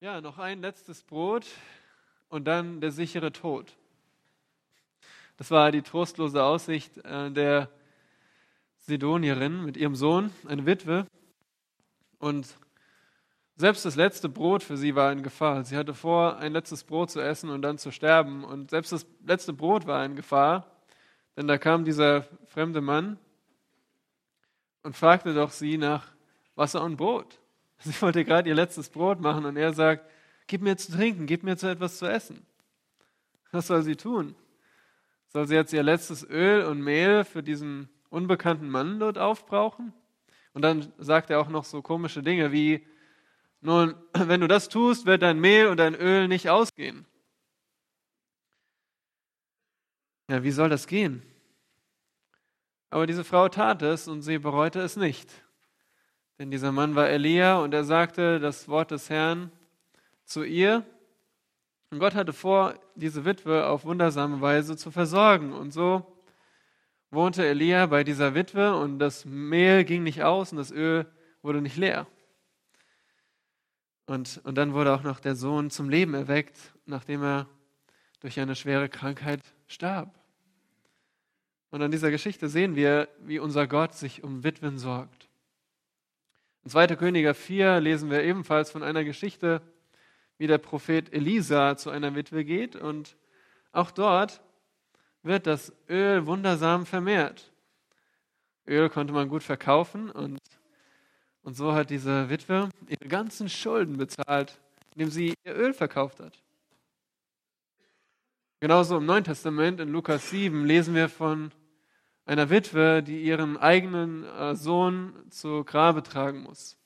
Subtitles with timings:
[0.00, 1.44] Ja, noch ein letztes Brot
[2.28, 3.74] und dann der sichere Tod.
[5.36, 7.68] Das war die trostlose Aussicht äh, der
[8.76, 11.04] Sidonierin mit ihrem Sohn, eine Witwe.
[12.20, 12.46] Und
[13.56, 15.64] selbst das letzte Brot für sie war in Gefahr.
[15.64, 18.44] Sie hatte vor, ein letztes Brot zu essen und dann zu sterben.
[18.44, 20.70] Und selbst das letzte Brot war in Gefahr,
[21.36, 23.18] denn da kam dieser fremde Mann
[24.84, 26.06] und fragte doch sie nach
[26.54, 27.40] Wasser und Brot.
[27.78, 30.10] Sie wollte gerade ihr letztes Brot machen und er sagt,
[30.46, 32.44] gib mir zu trinken, gib mir zu etwas zu essen.
[33.52, 34.34] Was soll sie tun?
[35.28, 39.92] Soll sie jetzt ihr letztes Öl und Mehl für diesen unbekannten Mann dort aufbrauchen?
[40.54, 42.86] Und dann sagt er auch noch so komische Dinge wie,
[43.60, 47.06] nun, wenn du das tust, wird dein Mehl und dein Öl nicht ausgehen.
[50.28, 51.22] Ja, wie soll das gehen?
[52.90, 55.30] Aber diese Frau tat es und sie bereute es nicht.
[56.38, 59.50] Denn dieser Mann war Elia und er sagte das Wort des Herrn
[60.24, 60.84] zu ihr.
[61.90, 65.52] Und Gott hatte vor, diese Witwe auf wundersame Weise zu versorgen.
[65.52, 66.06] Und so
[67.10, 71.06] wohnte Elia bei dieser Witwe und das Mehl ging nicht aus und das Öl
[71.42, 72.06] wurde nicht leer.
[74.06, 77.46] Und, und dann wurde auch noch der Sohn zum Leben erweckt, nachdem er
[78.20, 80.14] durch eine schwere Krankheit starb.
[81.70, 85.17] Und an dieser Geschichte sehen wir, wie unser Gott sich um Witwen sorgt.
[86.68, 86.96] In 2.
[86.96, 89.62] Könige 4 lesen wir ebenfalls von einer Geschichte,
[90.36, 93.16] wie der Prophet Elisa zu einer Witwe geht und
[93.72, 94.42] auch dort
[95.22, 97.54] wird das Öl wundersam vermehrt.
[98.66, 100.38] Öl konnte man gut verkaufen und,
[101.42, 104.60] und so hat diese Witwe ihre ganzen Schulden bezahlt,
[104.92, 106.38] indem sie ihr Öl verkauft hat.
[108.60, 111.50] Genauso im Neuen Testament in Lukas 7 lesen wir von
[112.28, 116.76] einer Witwe, die ihren eigenen äh, Sohn zu Grabe tragen muss.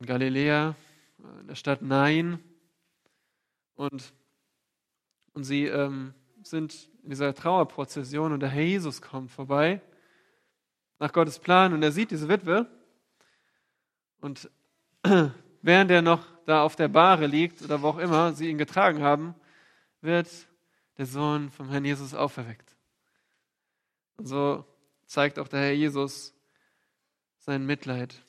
[0.00, 0.74] In Galiläa,
[1.20, 2.40] äh, in der Stadt Nain.
[3.76, 4.12] Und,
[5.34, 9.80] und sie ähm, sind in dieser Trauerprozession und der Herr Jesus kommt vorbei
[10.98, 12.66] nach Gottes Plan und er sieht diese Witwe
[14.20, 14.50] und
[15.62, 19.02] während er noch da auf der Bahre liegt oder wo auch immer sie ihn getragen
[19.02, 19.34] haben,
[20.00, 20.28] wird
[20.98, 22.69] der Sohn vom Herrn Jesus auferweckt.
[24.20, 24.66] Und so
[25.06, 26.34] zeigt auch der Herr Jesus
[27.38, 28.22] sein Mitleid.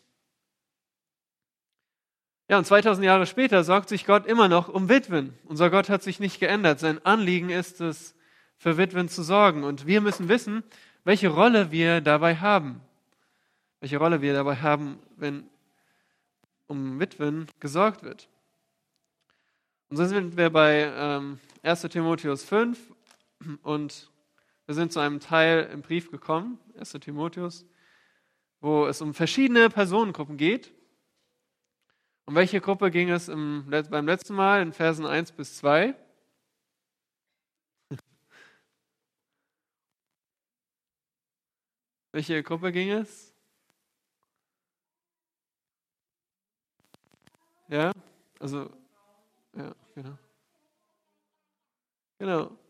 [2.48, 5.34] Ja, und 2000 Jahre später sorgt sich Gott immer noch um Witwen.
[5.44, 6.80] Unser Gott hat sich nicht geändert.
[6.80, 8.16] Sein Anliegen ist es,
[8.56, 9.66] für Witwen zu sorgen.
[9.66, 10.64] Und wir müssen wissen,
[11.04, 12.80] welche Rolle wir dabei haben.
[13.82, 15.50] Welche Rolle wir dabei haben, wenn
[16.68, 18.30] um Witwen gesorgt wird.
[19.90, 22.80] Und so sind wir bei ähm, 1 Timotheus 5
[23.62, 24.10] und
[24.72, 26.94] wir sind zu einem Teil im Brief gekommen, 1.
[27.02, 27.66] Timotheus,
[28.62, 30.74] wo es um verschiedene Personengruppen geht.
[32.24, 35.94] Um welche Gruppe ging es im, beim letzten Mal in Versen 1 bis 2?
[42.14, 43.34] Welche Gruppe ging es?
[47.68, 47.92] Ja,
[48.40, 48.70] also,
[49.54, 50.18] ja, genau.
[52.20, 52.61] Genau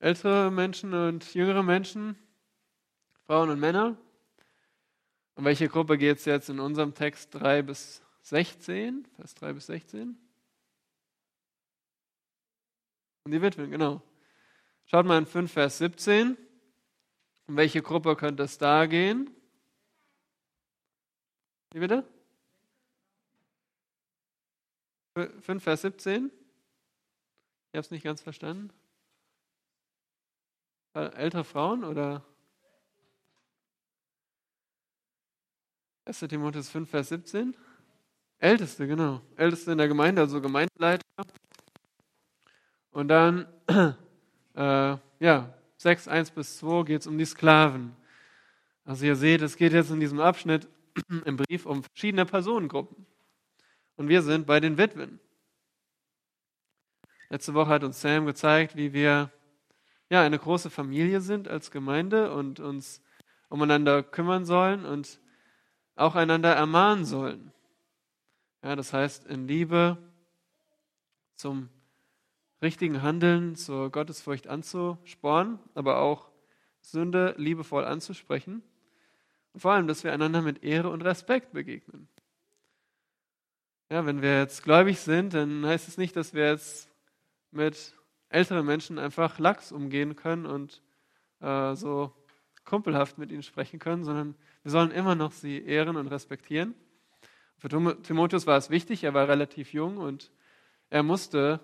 [0.00, 2.18] ältere Menschen und jüngere Menschen,
[3.26, 3.96] Frauen und Männer.
[5.34, 9.06] Um welche Gruppe geht es jetzt in unserem Text 3 bis 16?
[9.16, 10.18] Vers 3 bis 16?
[13.24, 14.02] Um die Witwen, genau.
[14.86, 16.36] Schaut mal in 5, Vers 17.
[17.46, 19.30] Um welche Gruppe könnte es da gehen?
[21.72, 22.08] Wie bitte?
[25.14, 26.26] 5, Vers 17?
[26.26, 28.72] Ich habe es nicht ganz verstanden.
[30.94, 32.24] Äh, ältere Frauen oder?
[36.04, 36.18] 1.
[36.20, 37.56] Timotheus 5, Vers 17.
[38.38, 39.20] Älteste, genau.
[39.36, 41.04] Älteste in der Gemeinde, also Gemeindeleiter.
[42.90, 43.46] Und dann,
[44.54, 47.94] äh, ja, 6, 1 bis 2 geht es um die Sklaven.
[48.84, 50.68] Also ihr seht, es geht jetzt in diesem Abschnitt
[51.24, 53.06] im Brief um verschiedene Personengruppen.
[53.94, 55.20] Und wir sind bei den Witwen.
[57.28, 59.30] Letzte Woche hat uns Sam gezeigt, wie wir
[60.10, 63.02] ja, eine große Familie sind als Gemeinde und uns
[63.48, 65.20] umeinander kümmern sollen und
[65.94, 67.52] auch einander ermahnen sollen.
[68.62, 69.96] Ja, das heißt, in Liebe
[71.36, 71.70] zum
[72.60, 76.28] richtigen Handeln, zur Gottesfurcht anzusporen, aber auch
[76.80, 78.62] Sünde liebevoll anzusprechen.
[79.52, 82.08] Und vor allem, dass wir einander mit Ehre und Respekt begegnen.
[83.90, 86.88] Ja, wenn wir jetzt gläubig sind, dann heißt es nicht, dass wir jetzt
[87.50, 87.94] mit
[88.30, 90.82] ältere Menschen einfach lax umgehen können und
[91.40, 92.12] äh, so
[92.64, 96.74] kumpelhaft mit ihnen sprechen können, sondern wir sollen immer noch sie ehren und respektieren.
[97.58, 100.30] Für Timotheus war es wichtig, er war relativ jung und
[100.88, 101.60] er musste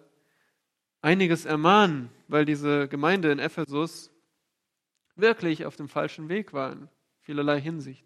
[1.00, 4.10] einiges ermahnen, weil diese Gemeinde in Ephesus
[5.14, 6.88] wirklich auf dem falschen Weg war in
[7.20, 8.04] vielerlei Hinsicht.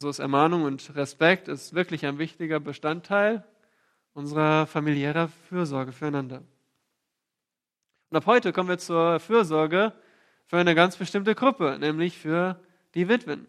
[0.00, 3.44] So ist Ermahnung und Respekt ist wirklich ein wichtiger Bestandteil
[4.12, 6.42] unserer familiärer Fürsorge füreinander.
[8.10, 9.92] Und ab heute kommen wir zur Fürsorge
[10.46, 12.60] für eine ganz bestimmte Gruppe, nämlich für
[12.94, 13.46] die Witwen.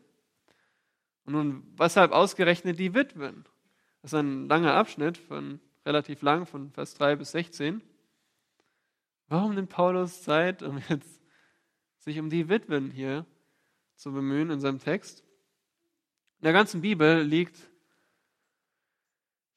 [1.25, 3.45] Und nun, weshalb ausgerechnet die Witwen?
[4.01, 7.81] Das ist ein langer Abschnitt, von relativ lang, von Vers 3 bis 16.
[9.27, 11.21] Warum nimmt Paulus Zeit, um jetzt
[11.97, 13.25] sich um die Witwen hier
[13.95, 15.23] zu bemühen in seinem Text?
[16.39, 17.57] In der ganzen Bibel liegt,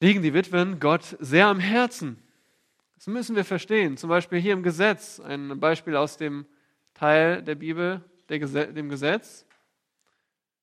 [0.01, 2.23] liegen die Witwen Gott sehr am Herzen.
[3.03, 3.97] Das müssen wir verstehen.
[3.97, 6.47] Zum Beispiel hier im Gesetz, ein Beispiel aus dem
[6.95, 9.45] Teil der Bibel, der Gesetz, dem Gesetz.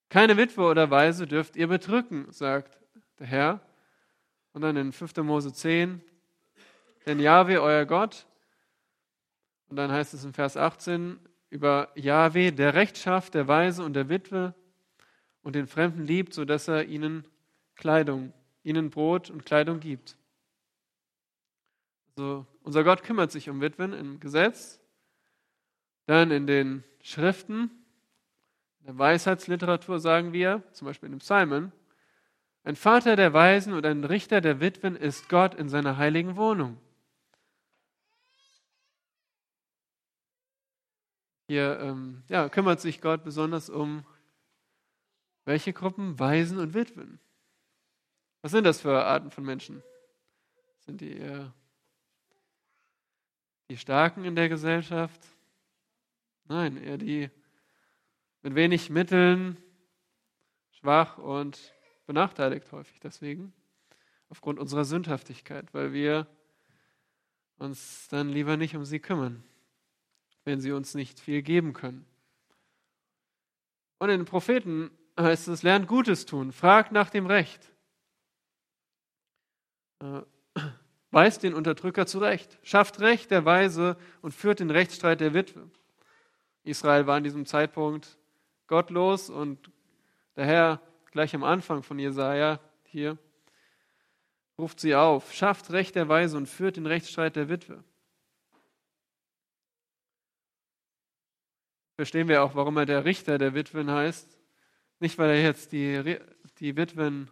[0.07, 2.80] Keine Witwe oder Weise dürft ihr bedrücken, sagt
[3.19, 3.59] der Herr.
[4.53, 5.18] Und dann in 5.
[5.18, 6.01] Mose 10,
[7.06, 8.25] denn Jahwe, euer Gott,
[9.68, 11.19] und dann heißt es in Vers 18
[11.50, 14.56] über Jahwe, der Rechtschaft der Weise und der Witwe
[15.44, 17.25] und den Fremden liebt, sodass er ihnen
[17.75, 18.31] Kleidung,
[18.63, 20.15] ihnen Brot und Kleidung gibt.
[22.19, 24.77] Also unser Gott kümmert sich um Witwen im Gesetz,
[26.06, 27.71] dann in den Schriften,
[28.81, 31.71] in der Weisheitsliteratur sagen wir, zum Beispiel in dem Psalmen,
[32.66, 36.75] ein Vater der Weisen und ein Richter der Witwen ist Gott in seiner heiligen Wohnung.
[41.48, 44.06] Hier ähm, ja, kümmert sich Gott besonders um
[45.45, 46.19] welche Gruppen?
[46.19, 47.21] Waisen und Witwen.
[48.42, 49.81] Was sind das für Arten von Menschen?
[50.80, 51.54] Sind die eher
[53.69, 55.21] die Starken in der Gesellschaft?
[56.45, 57.30] Nein, eher die
[58.42, 59.57] mit wenig Mitteln,
[60.71, 61.74] schwach und
[62.06, 63.54] benachteiligt häufig deswegen,
[64.30, 66.27] aufgrund unserer Sündhaftigkeit, weil wir
[67.57, 69.44] uns dann lieber nicht um sie kümmern
[70.50, 72.06] wenn sie uns nicht viel geben können.
[74.00, 74.89] Und in den Propheten
[75.19, 77.71] heißt es, lernt Gutes tun, fragt nach dem Recht.
[81.11, 85.69] Weist den Unterdrücker zurecht, schafft Recht der Weise und führt den Rechtsstreit der Witwe.
[86.63, 88.17] Israel war an diesem Zeitpunkt
[88.67, 89.71] gottlos und
[90.35, 93.17] der Herr gleich am Anfang von Jesaja hier
[94.57, 97.83] ruft sie auf, schafft Recht der Weise und führt den Rechtsstreit der Witwe.
[102.00, 104.39] verstehen wir auch, warum er der Richter der Witwen heißt.
[105.01, 106.17] Nicht, weil er jetzt die,
[106.59, 107.29] die Witwen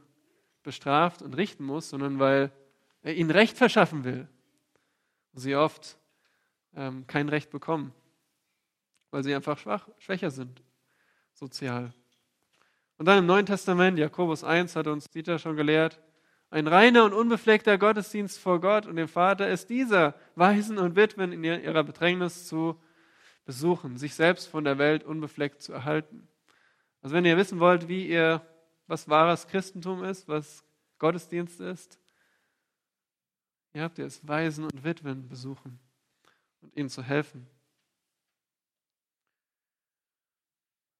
[0.62, 2.52] bestraft und richten muss, sondern weil
[3.04, 4.28] ihnen Recht verschaffen will.
[5.34, 5.98] Und sie oft
[6.76, 7.94] ähm, kein Recht bekommen,
[9.12, 10.62] weil sie einfach schwach, schwächer sind,
[11.34, 11.94] sozial.
[12.98, 16.02] Und dann im Neuen Testament, Jakobus 1 hat uns Dieter schon gelehrt,
[16.50, 21.34] ein reiner und unbefleckter Gottesdienst vor Gott und dem Vater ist dieser, Waisen und Witwen
[21.34, 22.80] in ihrer Bedrängnis zu
[23.44, 26.28] besuchen, sich selbst von der Welt unbefleckt zu erhalten.
[27.02, 28.42] Also wenn ihr wissen wollt, wie ihr,
[28.88, 30.64] was wahres Christentum ist, was
[31.00, 32.00] Gottesdienst ist,
[33.78, 35.80] ihr habt ihr es Waisen und Witwen besuchen
[36.62, 37.48] und ihnen zu helfen.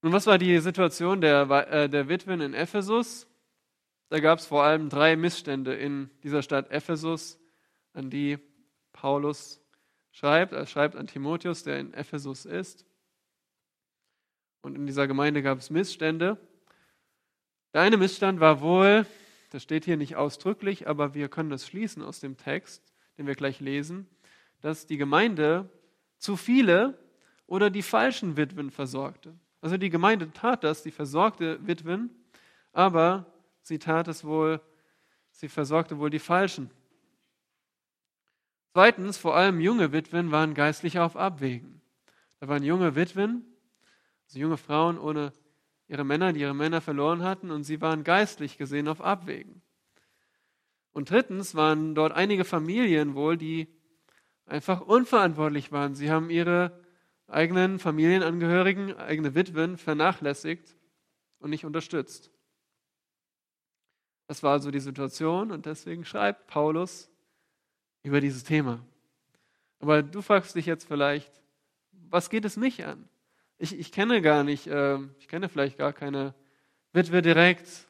[0.04, 3.26] Nun, was war die Situation der, äh, der Witwen in Ephesus?
[4.10, 7.40] Da gab es vor allem drei Missstände in dieser Stadt Ephesus,
[7.94, 8.38] an die
[8.94, 9.60] Paulus
[10.12, 10.54] schreibt.
[10.54, 12.86] Er schreibt an Timotheus, der in Ephesus ist.
[14.62, 16.38] Und in dieser Gemeinde gab es Missstände.
[17.74, 19.08] Der eine Missstand war wohl,
[19.50, 22.84] das steht hier nicht ausdrücklich, aber wir können das schließen aus dem Text,
[23.18, 24.08] den wir gleich lesen,
[24.62, 25.70] dass die Gemeinde
[26.18, 26.98] zu viele
[27.46, 29.38] oder die falschen Witwen versorgte.
[29.62, 32.10] Also die Gemeinde tat das, sie versorgte Witwen,
[32.74, 33.26] aber
[33.62, 34.62] sie tat es wohl,
[35.32, 36.70] sie versorgte wohl die falschen.
[38.74, 41.82] Zweitens, vor allem junge Witwen waren geistlich auf Abwägen.
[42.40, 43.44] Da waren junge Witwen,
[44.28, 45.34] also junge Frauen ohne
[45.88, 49.62] ihre Männer, die ihre Männer verloren hatten, und sie waren geistlich gesehen auf Abwägen.
[50.92, 53.68] Und drittens waren dort einige Familien wohl, die
[54.46, 55.96] einfach unverantwortlich waren.
[55.96, 56.80] Sie haben ihre
[57.28, 60.76] eigenen Familienangehörigen, eigene Witwen vernachlässigt
[61.40, 62.32] und nicht unterstützt.
[64.28, 67.10] Das war also die Situation und deswegen schreibt Paulus
[68.04, 68.84] über dieses Thema.
[69.80, 71.32] Aber du fragst dich jetzt vielleicht,
[71.92, 73.08] was geht es mich an?
[73.60, 76.36] Ich, ich kenne gar nicht, äh, ich kenne vielleicht gar keine
[76.94, 77.88] Witwe direkt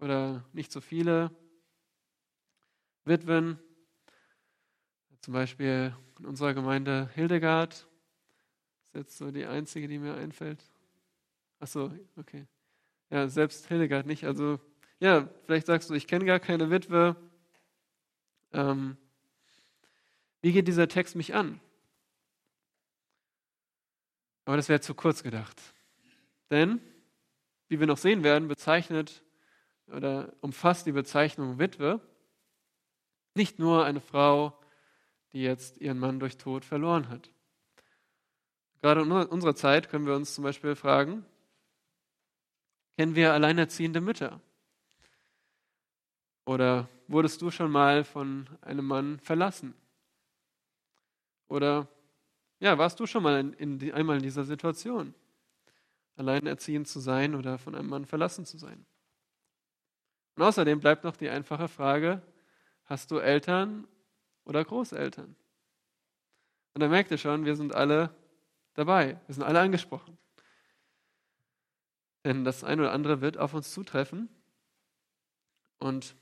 [0.00, 1.30] oder nicht so viele
[3.04, 3.58] Witwen.
[5.20, 7.86] Zum Beispiel in unserer Gemeinde Hildegard.
[8.86, 10.64] Ist jetzt so die einzige, die mir einfällt.
[11.60, 12.46] Ach so, okay.
[13.10, 14.24] Ja, selbst Hildegard nicht.
[14.24, 14.58] Also
[15.00, 17.14] ja, vielleicht sagst du, ich kenne gar keine Witwe.
[18.54, 18.96] Ähm,
[20.40, 21.60] wie geht dieser Text mich an?
[24.44, 25.60] Aber das wäre zu kurz gedacht.
[26.50, 26.80] Denn,
[27.68, 29.22] wie wir noch sehen werden, bezeichnet
[29.86, 32.00] oder umfasst die Bezeichnung Witwe
[33.34, 34.58] nicht nur eine Frau,
[35.32, 37.30] die jetzt ihren Mann durch Tod verloren hat.
[38.82, 41.24] Gerade in unserer Zeit können wir uns zum Beispiel fragen,
[42.96, 44.40] kennen wir alleinerziehende Mütter?
[46.44, 49.74] Oder wurdest du schon mal von einem Mann verlassen?
[51.48, 51.86] Oder
[52.62, 55.16] ja, warst du schon mal in, in einmal in dieser Situation,
[56.14, 58.86] alleinerziehend zu sein oder von einem Mann verlassen zu sein?
[60.36, 62.22] Und außerdem bleibt noch die einfache Frage,
[62.84, 63.88] hast du Eltern
[64.44, 65.34] oder Großeltern?
[66.74, 68.14] Und da merkt ihr schon, wir sind alle
[68.74, 70.16] dabei, wir sind alle angesprochen.
[72.24, 74.28] Denn das eine oder andere wird auf uns zutreffen.
[75.80, 76.14] Und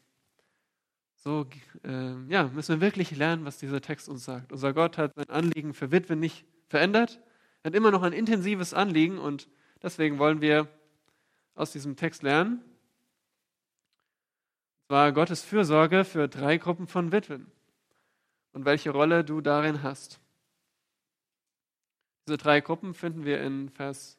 [1.23, 1.47] so
[1.85, 4.53] äh, ja, müssen wir wirklich lernen, was dieser Text uns sagt.
[4.53, 7.21] Unser Gott hat sein Anliegen für Witwen nicht verändert.
[7.63, 9.49] Er hat immer noch ein intensives Anliegen und
[9.83, 10.67] deswegen wollen wir
[11.55, 12.63] aus diesem Text lernen.
[14.79, 17.53] Und zwar Gottes Fürsorge für drei Gruppen von Witwen
[18.53, 20.21] und welche Rolle du darin hast.
[22.27, 24.19] Diese drei Gruppen finden wir in Vers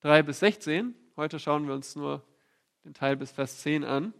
[0.00, 0.94] 3 bis 16.
[1.16, 2.22] Heute schauen wir uns nur
[2.84, 4.12] den Teil bis Vers 10 an.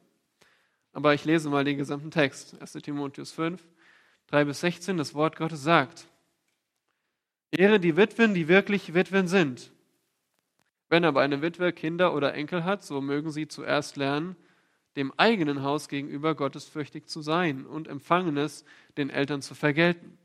[0.96, 2.58] Aber ich lese mal den gesamten Text.
[2.58, 3.62] 1 Timotheus 5,
[4.28, 4.96] 3 bis 16.
[4.96, 6.08] Das Wort Gottes sagt,
[7.50, 9.72] Ehre die Witwen, die wirklich Witwen sind.
[10.88, 14.36] Wenn aber eine Witwe Kinder oder Enkel hat, so mögen sie zuerst lernen,
[14.96, 18.64] dem eigenen Haus gegenüber gottesfürchtig zu sein und Empfangenes
[18.96, 20.16] den Eltern zu vergelten.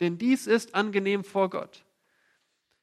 [0.00, 1.84] Denn dies ist angenehm vor Gott.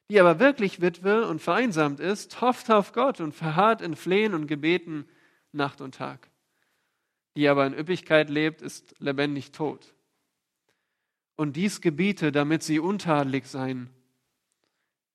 [0.08, 4.46] Die aber wirklich Witwe und vereinsamt ist, hofft auf Gott und verharrt in Flehen und
[4.46, 5.06] Gebeten
[5.52, 6.29] Nacht und Tag
[7.36, 9.94] die aber in Üppigkeit lebt, ist lebendig tot.
[11.36, 13.90] Und dies gebiete, damit sie untadelig seien.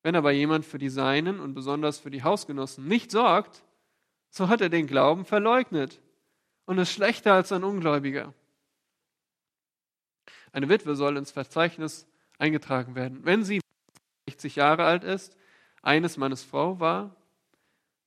[0.01, 3.63] Wenn aber jemand für die Seinen und besonders für die Hausgenossen nicht sorgt,
[4.29, 6.01] so hat er den Glauben verleugnet
[6.65, 8.33] und ist schlechter als ein Ungläubiger.
[10.51, 12.07] Eine Witwe soll ins Verzeichnis
[12.37, 13.61] eingetragen werden, wenn sie
[14.29, 15.35] 60 Jahre alt ist,
[15.81, 17.15] eines Mannes Frau war,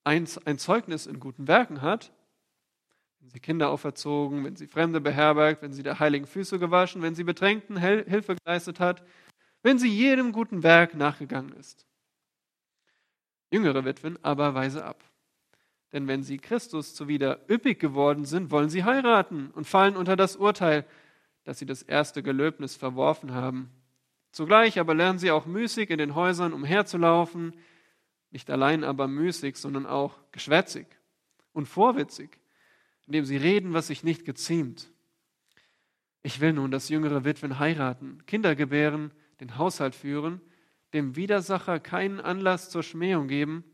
[0.04, 2.12] ein, Zeugnis in guten Werken hat
[3.20, 7.14] wenn sie Kinder auferzogen, wenn sie Fremde beherbergt, wenn sie der heiligen Füße gewaschen, wenn
[7.14, 9.02] sie Bedrängten Hilfe geleistet hat,
[9.62, 11.86] wenn sie jedem guten Werk nachgegangen ist.
[13.50, 15.04] Jüngere Witwen aber weise ab.
[15.92, 20.36] Denn wenn sie Christus zuwider üppig geworden sind, wollen sie heiraten und fallen unter das
[20.36, 20.84] Urteil,
[21.44, 23.70] dass sie das erste Gelöbnis verworfen haben.
[24.32, 27.54] Zugleich aber lernen sie auch müßig in den Häusern umherzulaufen,
[28.30, 30.86] nicht allein aber müßig, sondern auch geschwätzig
[31.54, 32.38] und vorwitzig
[33.08, 34.90] indem sie reden, was sich nicht geziemt.
[36.22, 40.42] Ich will nun, dass jüngere Witwen heiraten, Kinder gebären, den Haushalt führen,
[40.92, 43.64] dem Widersacher keinen Anlass zur Schmähung geben,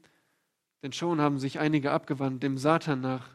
[0.85, 3.29] denn schon haben sich einige abgewandt dem Satan nach.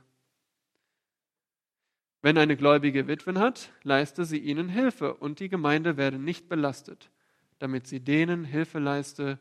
[2.22, 7.12] Wenn eine gläubige Witwen hat, leiste sie ihnen Hilfe und die Gemeinde werde nicht belastet,
[7.58, 9.38] damit sie denen Hilfe leiste,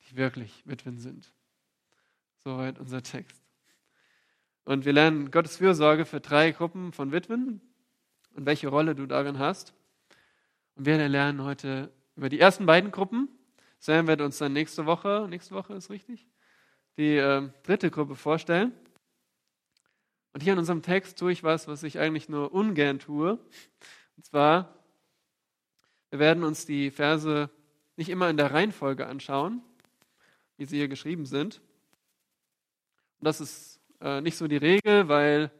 [0.00, 1.34] die wirklich Witwen sind.
[2.38, 3.49] Soweit unser Text.
[4.64, 7.60] Und wir lernen Gottes Fürsorge für drei Gruppen von Witwen
[8.34, 9.74] und welche Rolle du darin hast.
[10.76, 13.28] Und wir lernen heute über die ersten beiden Gruppen.
[13.78, 16.28] Sam wird uns dann nächste Woche, nächste Woche ist richtig,
[16.98, 18.72] die äh, dritte Gruppe vorstellen.
[20.32, 23.38] Und hier in unserem Text tue ich was, was ich eigentlich nur ungern tue.
[24.16, 24.76] Und zwar,
[26.10, 27.50] wir werden uns die Verse
[27.96, 29.62] nicht immer in der Reihenfolge anschauen,
[30.56, 31.60] wie sie hier geschrieben sind.
[33.18, 35.50] Und das ist äh, nicht so die Regel, weil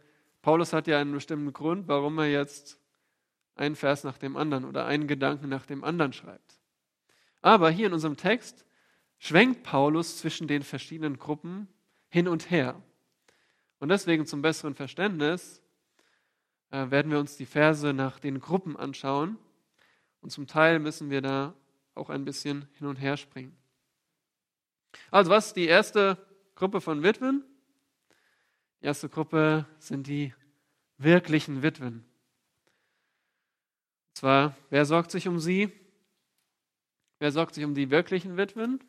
[0.42, 2.78] Paulus hat ja einen bestimmten Grund, warum er jetzt
[3.54, 6.58] einen Vers nach dem anderen oder einen Gedanken nach dem anderen schreibt.
[7.42, 8.64] Aber hier in unserem Text
[9.18, 11.68] schwenkt Paulus zwischen den verschiedenen Gruppen
[12.08, 12.80] hin und her.
[13.78, 15.62] Und deswegen zum besseren Verständnis
[16.70, 19.38] äh, werden wir uns die Verse nach den Gruppen anschauen.
[20.20, 21.54] Und zum Teil müssen wir da
[21.94, 23.56] auch ein bisschen hin und her springen.
[25.10, 26.18] Also was ist die erste
[26.54, 27.44] Gruppe von Witwen?
[28.80, 30.32] Die erste Gruppe sind die
[30.96, 32.04] wirklichen Witwen.
[34.08, 35.70] Und zwar, wer sorgt sich um sie?
[37.18, 38.82] Wer sorgt sich um die wirklichen Witwen?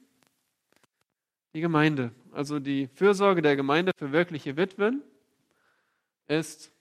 [1.53, 2.12] Die Gemeinde.
[2.31, 5.03] Also die Fürsorge der Gemeinde für wirkliche Witwen
[6.27, 6.71] ist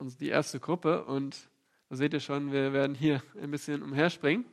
[0.00, 1.04] die erste Gruppe.
[1.06, 1.48] Und
[1.88, 4.44] da seht ihr schon, wir werden hier ein bisschen umherspringen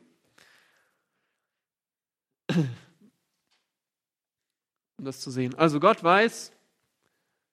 [4.96, 5.54] um das zu sehen.
[5.54, 6.52] Also Gott weiß,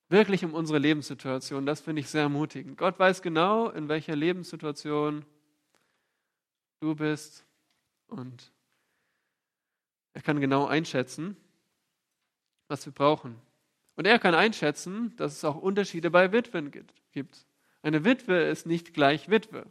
[0.10, 1.66] wirklich um unsere Lebenssituation.
[1.66, 2.78] Das finde ich sehr ermutigend.
[2.78, 5.26] Gott weiß genau, in welcher Lebenssituation
[6.80, 7.46] du bist
[8.08, 8.52] und
[10.14, 11.36] er kann genau einschätzen,
[12.68, 13.36] was wir brauchen.
[13.96, 16.72] Und er kann einschätzen, dass es auch Unterschiede bei Witwen
[17.12, 17.46] gibt.
[17.82, 19.66] Eine Witwe ist nicht gleich Witwe.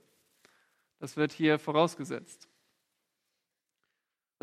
[0.98, 2.48] Das wird hier vorausgesetzt.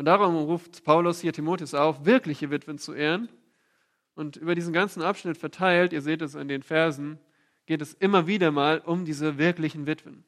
[0.00, 3.28] Und darum ruft Paulus hier Timotheus auf, wirkliche Witwen zu ehren.
[4.14, 7.18] Und über diesen ganzen Abschnitt verteilt, ihr seht es in den Versen,
[7.66, 10.24] geht es immer wieder mal um diese wirklichen Witwen.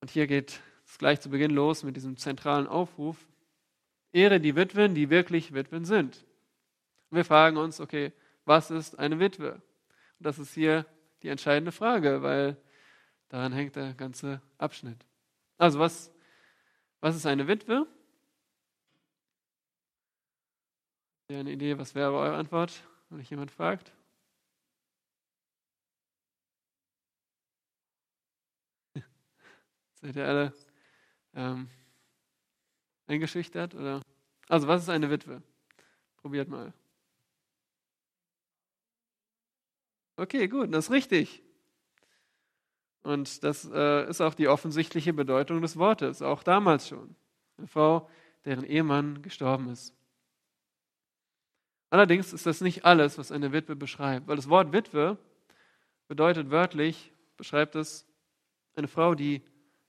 [0.00, 3.28] Und hier geht es gleich zu Beginn los mit diesem zentralen Aufruf.
[4.10, 6.26] Ehre die Witwen, die wirklich Witwen sind.
[7.10, 8.12] Und wir fragen uns, okay,
[8.46, 9.52] was ist eine Witwe?
[9.52, 10.86] Und das ist hier
[11.22, 12.56] die entscheidende Frage, weil
[13.28, 15.06] daran hängt der ganze Abschnitt.
[15.56, 16.10] Also was,
[17.00, 17.86] was ist eine Witwe?
[21.20, 23.92] Habt ihr eine Idee, was wäre eure Antwort, wenn euch jemand fragt?
[30.00, 30.52] Seid ihr alle
[31.34, 31.68] ähm,
[33.06, 33.74] eingeschüchtert?
[33.74, 34.02] Oder?
[34.48, 35.42] Also, was ist eine Witwe?
[36.16, 36.72] Probiert mal.
[40.16, 41.42] Okay, gut, das ist richtig.
[43.02, 47.14] Und das äh, ist auch die offensichtliche Bedeutung des Wortes, auch damals schon.
[47.56, 48.08] Eine Frau,
[48.44, 49.94] deren Ehemann gestorben ist.
[51.90, 55.16] Allerdings ist das nicht alles, was eine Witwe beschreibt, weil das Wort Witwe
[56.06, 58.06] bedeutet wörtlich, beschreibt es
[58.74, 59.42] eine Frau, die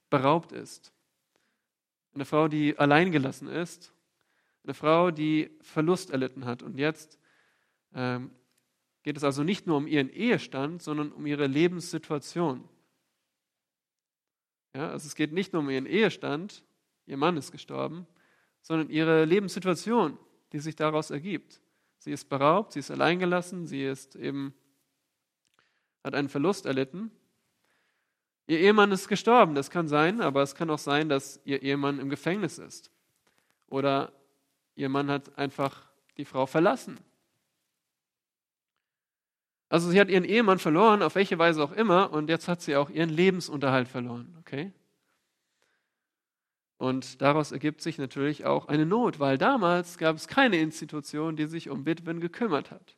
[0.08, 0.92] beraubt ist.
[2.14, 3.92] Eine Frau, die alleingelassen ist.
[4.64, 7.18] Eine Frau, die Verlust erlitten hat und jetzt
[7.94, 8.30] ähm,
[9.02, 12.68] geht es also nicht nur um ihren Ehestand, sondern um ihre Lebenssituation.
[14.74, 16.62] Ja, also es geht nicht nur um ihren Ehestand,
[17.06, 18.06] ihr Mann ist gestorben,
[18.62, 20.18] sondern ihre Lebenssituation,
[20.52, 21.60] die sich daraus ergibt.
[21.98, 24.54] Sie ist beraubt, sie ist alleingelassen, sie ist eben,
[26.04, 27.10] hat einen Verlust erlitten.
[28.46, 31.98] Ihr Ehemann ist gestorben, das kann sein, aber es kann auch sein, dass ihr Ehemann
[31.98, 32.90] im Gefängnis ist.
[33.68, 34.12] Oder
[34.74, 36.98] ihr Mann hat einfach die Frau verlassen.
[39.70, 42.74] Also sie hat ihren Ehemann verloren, auf welche Weise auch immer, und jetzt hat sie
[42.74, 44.36] auch ihren Lebensunterhalt verloren.
[44.40, 44.72] Okay?
[46.76, 51.46] Und daraus ergibt sich natürlich auch eine Not, weil damals gab es keine Institution, die
[51.46, 52.96] sich um Witwen gekümmert hat.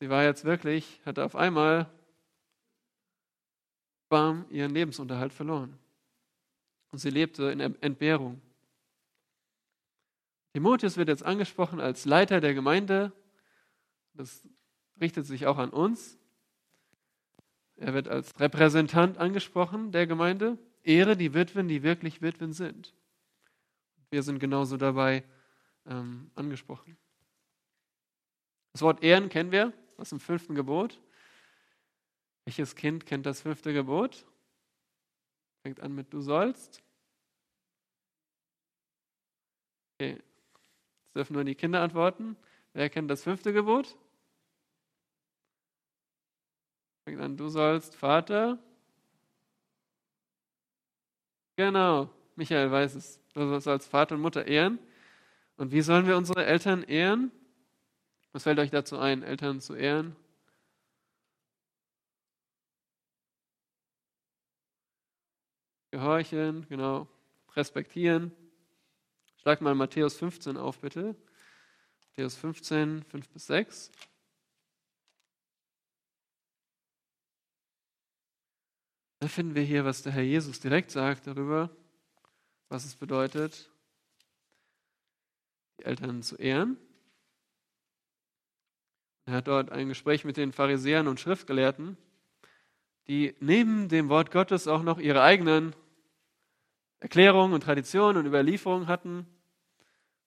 [0.00, 1.90] Sie war jetzt wirklich, hatte auf einmal
[4.08, 5.78] bam, ihren Lebensunterhalt verloren.
[6.90, 8.40] Und sie lebte in Entbehrung.
[10.54, 13.12] Timotheus wird jetzt angesprochen als Leiter der Gemeinde.
[14.14, 14.42] Das
[15.00, 16.18] richtet sich auch an uns.
[17.76, 20.58] Er wird als Repräsentant angesprochen der Gemeinde.
[20.82, 22.94] Ehre die Witwen, die wirklich Witwen sind.
[24.10, 25.24] Wir sind genauso dabei
[25.86, 26.96] ähm, angesprochen.
[28.72, 31.00] Das Wort Ehren kennen wir aus dem fünften Gebot.
[32.44, 34.26] Welches Kind kennt das fünfte Gebot?
[35.62, 36.82] Fängt an mit Du sollst.
[39.94, 42.36] Okay, jetzt dürfen nur die Kinder antworten.
[42.72, 43.96] Wer kennt das fünfte Gebot?
[47.10, 48.56] Fängt an, du sollst Vater.
[51.56, 53.20] Genau, Michael weiß es.
[53.34, 54.78] Du sollst Vater und Mutter ehren.
[55.56, 57.32] Und wie sollen wir unsere Eltern ehren?
[58.30, 60.14] Was fällt euch dazu ein, Eltern zu ehren?
[65.90, 67.08] Gehorchen, genau.
[67.56, 68.30] Respektieren.
[69.38, 71.16] Schlag mal Matthäus 15 auf, bitte.
[72.10, 73.90] Matthäus 15, 5 bis 6.
[79.20, 81.68] Da finden wir hier, was der Herr Jesus direkt sagt darüber,
[82.70, 83.70] was es bedeutet,
[85.78, 86.78] die Eltern zu ehren.
[89.26, 91.98] Er hat dort ein Gespräch mit den Pharisäern und Schriftgelehrten,
[93.08, 95.76] die neben dem Wort Gottes auch noch ihre eigenen
[97.00, 99.26] Erklärungen und Traditionen und Überlieferungen hatten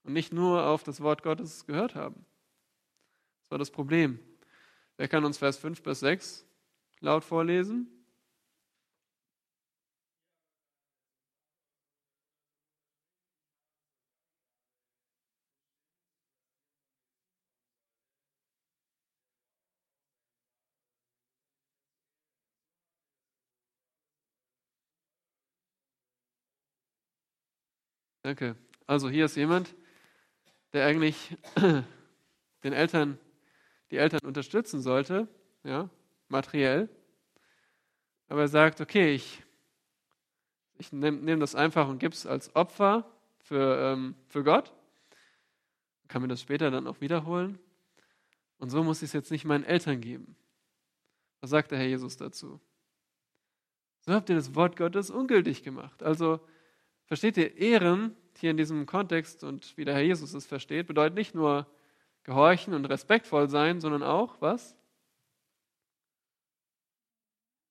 [0.04, 2.28] und nicht nur auf das Wort Gottes gehört haben.
[3.42, 4.20] Das war das Problem.
[4.98, 6.46] Wer kann uns Vers 5 bis 6
[7.00, 8.03] laut vorlesen?
[28.24, 28.56] Danke.
[28.88, 29.76] Also hier ist jemand,
[30.72, 31.38] der eigentlich
[32.64, 33.20] den Eltern,
[33.92, 35.28] die Eltern unterstützen sollte,
[35.66, 35.90] ja,
[36.30, 36.88] materiell.
[38.30, 39.44] Aber er sagt, okay, ich,
[40.78, 44.74] ich nehme nehm das einfach und gebe es als Opfer für, ähm, für Gott.
[46.08, 47.60] Kann mir das später dann auch wiederholen.
[48.58, 50.38] Und so muss ich es jetzt nicht meinen Eltern geben.
[51.42, 52.62] Was sagt der Herr Jesus dazu?
[54.00, 56.02] So habt ihr das Wort Gottes ungültig gemacht.
[56.04, 56.40] Also
[57.14, 61.14] versteht ihr, Ehren hier in diesem Kontext und wie der Herr Jesus es versteht, bedeutet
[61.14, 61.68] nicht nur
[62.24, 64.76] gehorchen und respektvoll sein, sondern auch was?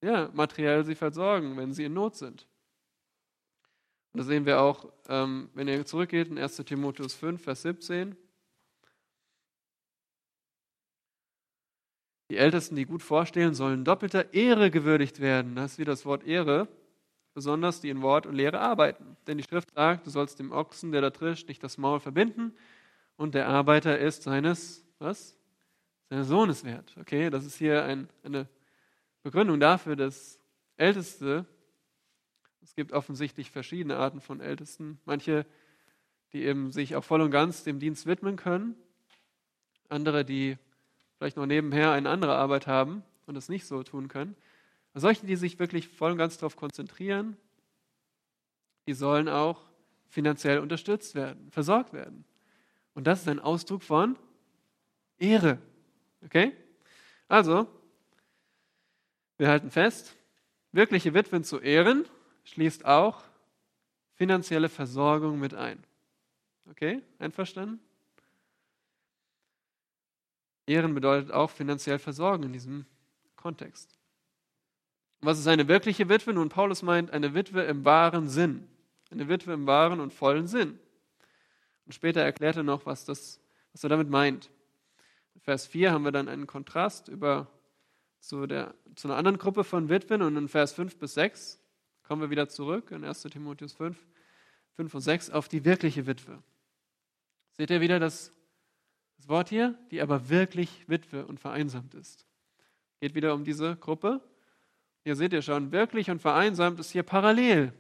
[0.01, 2.47] Ja, materiell sie versorgen, wenn sie in Not sind.
[4.13, 8.15] Und das sehen wir auch, ähm, wenn ihr zurückgeht in 1 Timotheus 5, Vers 17.
[12.31, 15.57] Die Ältesten, die gut vorstehen, sollen doppelter Ehre gewürdigt werden.
[15.57, 16.69] Das ist wie das Wort Ehre,
[17.35, 19.17] besonders die in Wort und Lehre arbeiten.
[19.27, 22.55] Denn die Schrift sagt, du sollst dem Ochsen, der da trischt, nicht das Maul verbinden
[23.17, 25.37] und der Arbeiter ist seines, was?
[26.11, 26.95] Seines Sohnes wert.
[27.01, 28.49] Okay, das ist hier ein, eine
[29.23, 30.39] Begründung dafür, dass
[30.77, 31.47] Älteste
[32.63, 35.01] es gibt offensichtlich verschiedene Arten von Ältesten.
[35.05, 35.45] Manche,
[36.33, 38.77] die eben sich auch voll und ganz dem Dienst widmen können.
[39.89, 40.57] Andere, die
[41.19, 44.37] vielleicht noch nebenher eine andere Arbeit haben und es nicht so tun können.
[44.95, 47.37] Solche, die sich wirklich voll und ganz darauf konzentrieren,
[48.87, 49.63] die sollen auch
[50.09, 52.25] finanziell unterstützt werden, versorgt werden.
[52.95, 54.19] Und das ist ein Ausdruck von
[55.19, 55.59] Ehre.
[56.25, 56.53] Okay?
[57.29, 57.67] Also,
[59.39, 60.15] wir halten fest,
[60.73, 62.05] wirkliche Witwen zu ehren
[62.45, 63.23] schließt auch
[64.15, 65.83] finanzielle Versorgung mit ein.
[66.71, 67.81] Okay, einverstanden?
[70.67, 72.87] Ehren bedeutet auch finanziell versorgen in diesem
[73.37, 73.99] Kontext.
[75.25, 76.33] Was ist eine wirkliche Witwe?
[76.33, 78.69] Nun, Paulus meint eine Witwe im wahren Sinn.
[79.11, 80.81] Eine Witwe im wahren und vollen Sinn.
[81.87, 83.41] Und später erklärt er noch, was, das,
[83.73, 84.51] was er damit meint.
[85.35, 87.47] In Vers 4 haben wir dann einen Kontrast über
[88.19, 91.61] zu, der, zu einer anderen Gruppe von Witwen und in Vers 5 bis 6
[92.03, 93.97] kommen wir wieder zurück in 1 Timotheus 5,
[94.73, 96.43] 5 und 6 auf die wirkliche Witwe.
[97.53, 98.33] Seht ihr wieder das,
[99.19, 99.79] das Wort hier?
[99.93, 102.27] Die aber wirklich Witwe und vereinsamt ist.
[103.01, 104.21] Geht wieder um diese Gruppe.
[105.05, 107.73] Hier seht ihr schon, wirklich und vereinsamt ist hier parallel.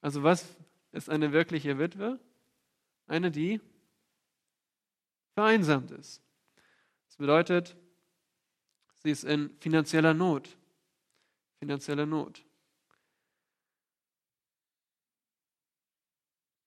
[0.00, 0.56] Also was
[0.90, 2.18] ist eine wirkliche Witwe?
[3.06, 3.60] Eine, die
[5.34, 6.22] vereinsamt ist.
[7.06, 7.76] Das bedeutet,
[8.96, 10.56] sie ist in finanzieller Not.
[11.58, 12.44] Finanzieller Not.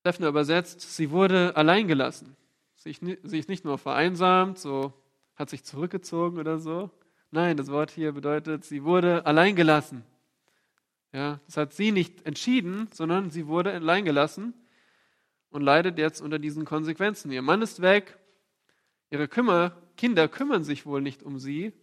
[0.04, 2.38] Treffner übersetzt, sie wurde allein gelassen.
[2.76, 4.94] Sie ist nicht nur vereinsamt, so
[5.36, 6.92] hat sich zurückgezogen oder so.
[7.36, 10.06] Nein, das Wort hier bedeutet, sie wurde allein gelassen.
[11.12, 14.54] Ja, das hat sie nicht entschieden, sondern sie wurde allein gelassen
[15.50, 17.30] und leidet jetzt unter diesen Konsequenzen.
[17.34, 18.18] Ihr Mann ist weg,
[19.10, 21.74] ihre Kümmer, Kinder kümmern sich wohl nicht um sie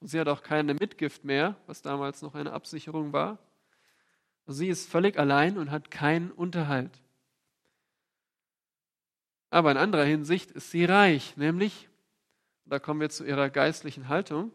[0.00, 3.38] und sie hat auch keine Mitgift mehr, was damals noch eine Absicherung war.
[4.46, 7.00] Sie ist völlig allein und hat keinen Unterhalt.
[9.48, 11.88] Aber in anderer Hinsicht ist sie reich, nämlich,
[12.66, 14.52] da kommen wir zu ihrer geistlichen Haltung,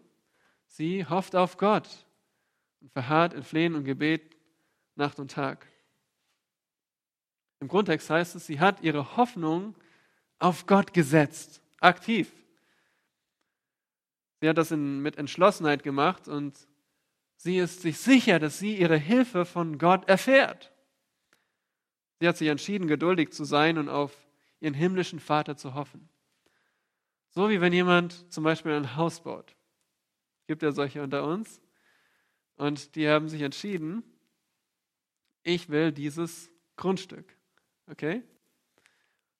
[0.73, 1.87] sie hofft auf Gott
[2.81, 4.35] und verharrt in Flehen und Gebet
[4.95, 5.67] Nacht und Tag.
[7.59, 9.75] Im Grundtext heißt es, sie hat ihre Hoffnung
[10.37, 12.31] auf Gott gesetzt, aktiv.
[14.41, 16.67] Sie hat das in, mit Entschlossenheit gemacht und
[17.37, 20.73] sie ist sich sicher, dass sie ihre Hilfe von Gott erfährt.
[22.19, 24.15] Sie hat sich entschieden, geduldig zu sein und auf
[24.59, 26.09] ihren himmlischen Vater zu hoffen.
[27.31, 29.55] So wie wenn jemand zum Beispiel ein Haus baut.
[30.47, 31.61] Gibt ja solche unter uns.
[32.55, 34.03] Und die haben sich entschieden,
[35.43, 37.25] ich will dieses Grundstück.
[37.89, 38.23] Okay?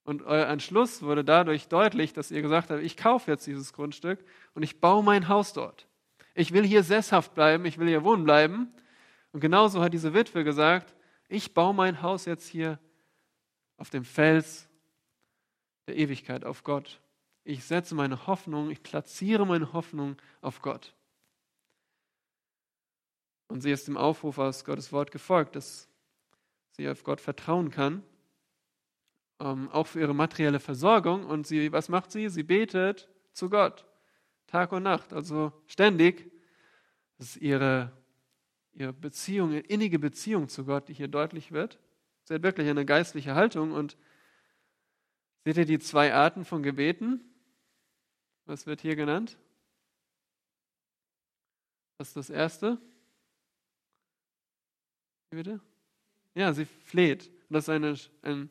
[0.04, 4.24] Und euer Entschluss wurde dadurch deutlich, dass ihr gesagt habt, ich kaufe jetzt dieses Grundstück
[4.54, 5.88] und ich baue mein Haus dort.
[6.36, 8.74] Ich will hier sesshaft bleiben, ich will hier wohnen bleiben.
[9.32, 10.94] Und genauso hat diese Witwe gesagt,
[11.30, 12.80] ich baue mein Haus jetzt hier
[13.78, 14.70] auf dem Fels
[15.88, 17.02] der Ewigkeit auf Gott.
[17.44, 20.96] Ich setze meine Hoffnung, ich platziere meine Hoffnung auf Gott.
[23.48, 25.90] Und sie ist dem Aufruf aus Gottes Wort gefolgt, dass
[26.72, 28.04] sie auf Gott vertrauen kann,
[29.40, 31.26] ähm, auch für ihre materielle Versorgung.
[31.26, 32.30] Und sie, was macht sie?
[32.30, 33.86] Sie betet zu Gott,
[34.48, 36.32] Tag und Nacht, also ständig.
[37.18, 37.92] Das ist ihre,
[38.72, 41.80] ihre Beziehung, eine innige Beziehung zu Gott, die hier deutlich wird.
[42.24, 43.98] Sie hat wirklich eine geistliche Haltung und
[45.46, 47.22] Seht ihr die zwei Arten von Gebeten?
[48.46, 49.38] Was wird hier genannt?
[51.98, 52.78] Was ist das erste?
[55.30, 55.60] Wie bitte?
[56.36, 57.32] Ja, sie fleht.
[57.50, 58.50] das ist eine, ein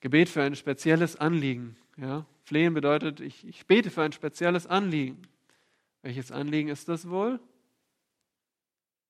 [0.00, 1.76] Gebet für ein spezielles Anliegen.
[1.96, 2.26] Ja?
[2.44, 5.22] Flehen bedeutet, ich, ich bete für ein spezielles Anliegen.
[6.02, 7.40] Welches Anliegen ist das wohl?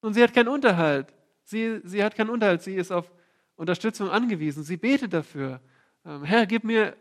[0.01, 1.15] Und sie hat keinen Unterhalt.
[1.45, 2.63] Sie, sie hat keinen Unterhalt.
[2.63, 3.13] Sie ist auf
[3.57, 4.65] Unterstützung angewiesen.
[4.65, 5.61] Sie betet dafür.
[6.05, 6.97] Ähm, Herr, gib mir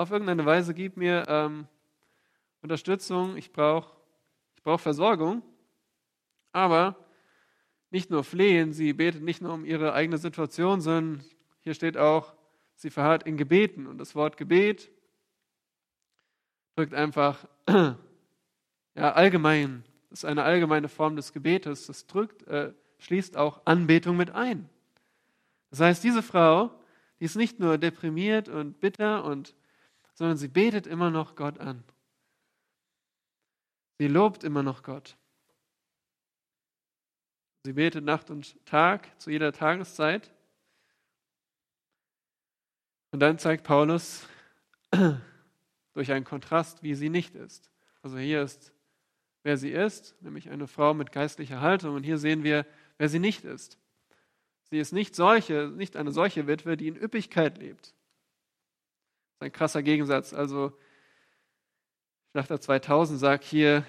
[0.00, 1.66] auf irgendeine Weise, gib mir ähm,
[2.62, 3.94] Unterstützung, ich brauche
[4.56, 5.42] ich brauch Versorgung.
[6.52, 6.96] Aber
[7.90, 11.22] nicht nur flehen, sie betet nicht nur um ihre eigene Situation, sondern
[11.60, 12.32] hier steht auch,
[12.76, 13.86] sie verharrt in Gebeten.
[13.86, 14.90] Und das Wort Gebet
[16.76, 21.88] drückt einfach ja, allgemein, ist eine allgemeine Form des Gebetes.
[21.88, 24.66] Das drückt, äh, schließt auch Anbetung mit ein.
[25.68, 26.70] Das heißt, diese Frau,
[27.18, 29.54] die ist nicht nur deprimiert und bitter, und,
[30.20, 31.82] sondern sie betet immer noch Gott an.
[33.98, 35.16] Sie lobt immer noch Gott.
[37.64, 40.30] Sie betet Nacht und Tag zu jeder Tageszeit.
[43.12, 44.28] Und dann zeigt Paulus
[45.94, 47.70] durch einen Kontrast, wie sie nicht ist.
[48.02, 48.74] Also hier ist,
[49.42, 51.94] wer sie ist, nämlich eine Frau mit geistlicher Haltung.
[51.94, 52.66] Und hier sehen wir,
[52.98, 53.78] wer sie nicht ist.
[54.64, 57.94] Sie ist nicht solche, nicht eine solche Witwe, die in Üppigkeit lebt.
[59.40, 60.34] Ist ein krasser Gegensatz.
[60.34, 60.76] Also
[62.32, 63.86] Schlachter 2000 sagt hier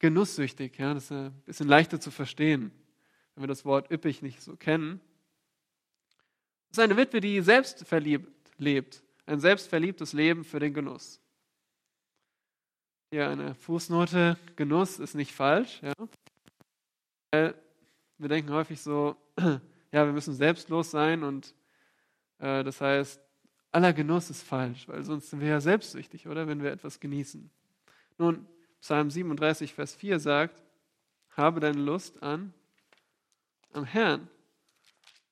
[0.00, 0.76] genusssüchtig.
[0.76, 2.72] Ja, das ist ein bisschen leichter zu verstehen,
[3.34, 5.00] wenn wir das Wort üppig nicht so kennen.
[6.68, 9.04] Das ist eine Witwe, die selbstverliebt lebt.
[9.24, 11.20] Ein selbstverliebtes Leben für den Genuss.
[13.12, 14.36] Hier eine Fußnote.
[14.56, 15.80] Genuss ist nicht falsch.
[15.80, 17.54] Ja?
[18.18, 19.60] Wir denken häufig so, ja,
[19.92, 21.54] wir müssen selbstlos sein und
[22.40, 23.25] äh, das heißt,
[23.76, 26.48] aller Genuss ist falsch, weil sonst sind wir ja selbstsüchtig, oder?
[26.48, 27.50] Wenn wir etwas genießen.
[28.16, 28.46] Nun,
[28.80, 30.62] Psalm 37, Vers 4 sagt,
[31.32, 32.54] habe deine Lust an
[33.74, 34.28] am Herrn.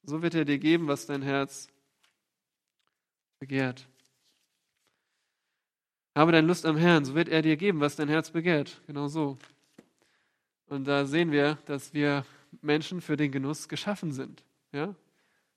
[0.03, 1.69] So wird er dir geben, was dein Herz
[3.39, 3.89] begehrt.
[6.15, 8.83] Habe deine Lust am Herrn, so wird er dir geben, was dein Herz begehrt.
[8.87, 9.39] Genau so.
[10.67, 12.27] Und da sehen wir, dass wir
[12.61, 14.45] Menschen für den Genuss geschaffen sind.
[14.71, 14.95] Ja?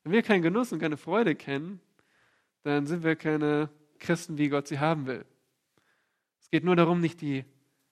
[0.04, 1.82] Wenn wir keinen Genuss und keine Freude kennen,
[2.68, 5.26] dann sind wir keine Christen, wie Gott sie haben will.
[6.40, 7.46] Es geht nur darum, nicht die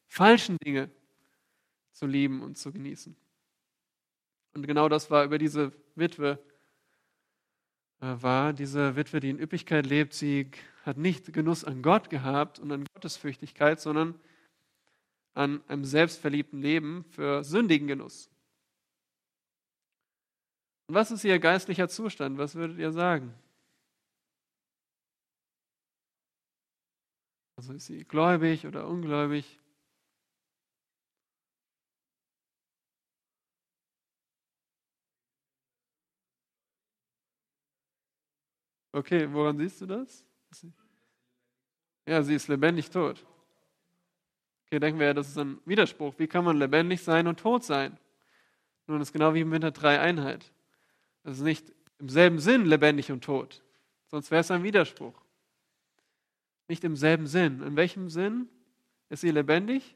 [0.07, 0.89] falschen Dinge
[1.91, 3.15] zu lieben und zu genießen.
[4.53, 6.39] Und genau das war über diese Witwe
[8.01, 10.51] äh, war, diese Witwe, die in Üppigkeit lebt, sie
[10.83, 14.19] hat nicht Genuss an Gott gehabt und an Gottesfürchtigkeit, sondern
[15.33, 18.29] an einem selbstverliebten Leben für sündigen Genuss.
[20.87, 22.37] Und was ist ihr geistlicher Zustand?
[22.37, 23.33] Was würdet ihr sagen?
[27.55, 29.59] Also ist sie gläubig oder ungläubig?
[38.91, 40.23] Okay, woran siehst du das?
[42.07, 43.25] Ja, sie ist lebendig tot.
[44.67, 46.13] Okay, denken wir ja, das ist ein Widerspruch.
[46.17, 47.97] Wie kann man lebendig sein und tot sein?
[48.87, 50.51] Nun, das ist genau wie mit der Dreieinheit.
[51.23, 53.63] Das ist nicht im selben Sinn lebendig und tot,
[54.07, 55.24] sonst wäre es ein Widerspruch.
[56.67, 57.61] Nicht im selben Sinn.
[57.61, 58.49] In welchem Sinn
[59.09, 59.95] ist sie lebendig?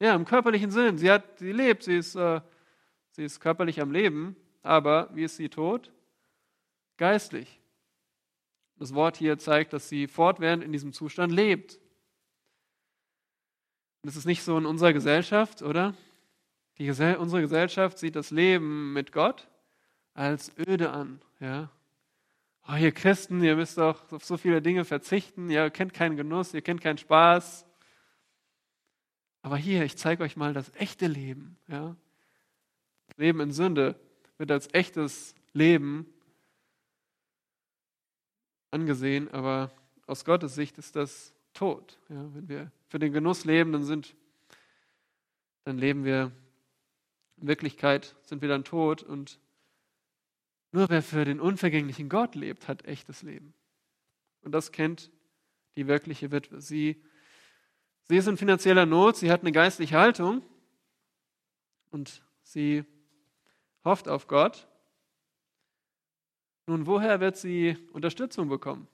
[0.00, 0.98] Ja, im körperlichen Sinn.
[0.98, 2.40] Sie, hat, sie lebt, sie ist, äh,
[3.12, 5.92] sie ist körperlich am Leben, aber wie ist sie tot?
[6.96, 7.60] Geistlich.
[8.76, 11.76] Das Wort hier zeigt, dass sie fortwährend in diesem Zustand lebt.
[14.02, 15.94] Und das ist nicht so in unserer Gesellschaft, oder?
[16.78, 19.48] Die, unsere Gesellschaft sieht das Leben mit Gott
[20.14, 21.22] als öde an.
[21.38, 21.70] Ja?
[22.68, 26.54] Oh, ihr Christen, ihr müsst doch auf so viele Dinge verzichten, ihr kennt keinen Genuss,
[26.54, 27.66] ihr kennt keinen Spaß.
[29.42, 31.58] Aber hier, ich zeige euch mal das echte Leben.
[31.66, 31.96] Ja?
[33.16, 33.98] Leben in Sünde
[34.38, 36.06] wird als echtes Leben
[38.70, 39.72] angesehen, aber
[40.06, 41.98] aus Gottes Sicht ist das tot.
[42.08, 44.14] Ja, wenn wir für den Genuss leben, dann sind,
[45.64, 46.32] dann leben wir
[47.40, 49.40] in Wirklichkeit sind wir dann tot und
[50.72, 53.54] nur wer für den unvergänglichen Gott lebt, hat echtes Leben.
[54.42, 55.10] Und das kennt
[55.76, 56.60] die wirkliche Witwe.
[56.60, 57.02] Sie,
[58.08, 60.42] sie ist in finanzieller Not, sie hat eine geistliche Haltung
[61.90, 62.84] und sie
[63.84, 64.66] hofft auf Gott
[66.66, 68.86] nun, woher wird sie Unterstützung bekommen?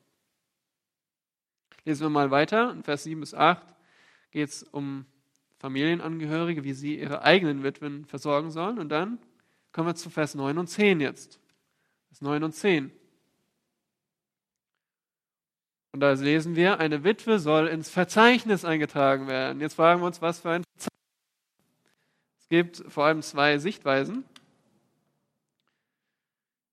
[1.84, 2.70] Lesen wir mal weiter.
[2.70, 3.62] In Vers 7 bis 8
[4.30, 5.04] geht es um
[5.58, 8.78] Familienangehörige, wie sie ihre eigenen Witwen versorgen sollen.
[8.78, 9.18] Und dann
[9.72, 11.40] kommen wir zu Vers 9 und 10 jetzt.
[12.18, 12.90] Vers 9 und 10.
[15.92, 19.60] Und da lesen wir, eine Witwe soll ins Verzeichnis eingetragen werden.
[19.60, 20.98] Jetzt fragen wir uns, was für ein Verzeichnis.
[22.40, 24.24] Es gibt vor allem zwei Sichtweisen.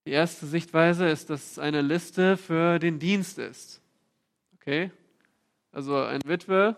[0.07, 3.81] Die erste Sichtweise ist, dass es eine Liste für den Dienst ist.
[4.55, 4.91] Okay?
[5.71, 6.75] Also eine Witwe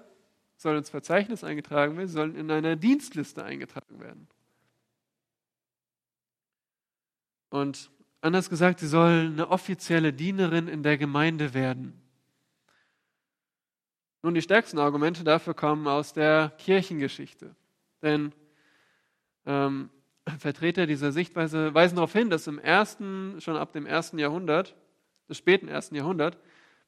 [0.58, 4.28] soll ins Verzeichnis eingetragen werden, soll in einer Dienstliste eingetragen werden.
[7.50, 7.90] Und
[8.28, 12.00] anders gesagt, sie soll eine offizielle Dienerin in der Gemeinde werden.
[14.22, 17.56] Nun, die stärksten Argumente dafür kommen aus der Kirchengeschichte.
[18.02, 18.34] Denn
[19.46, 19.90] ähm,
[20.40, 24.76] Vertreter dieser Sichtweise weisen darauf hin, dass im ersten, schon ab dem ersten Jahrhundert,
[25.30, 26.38] des späten ersten Jahrhundert,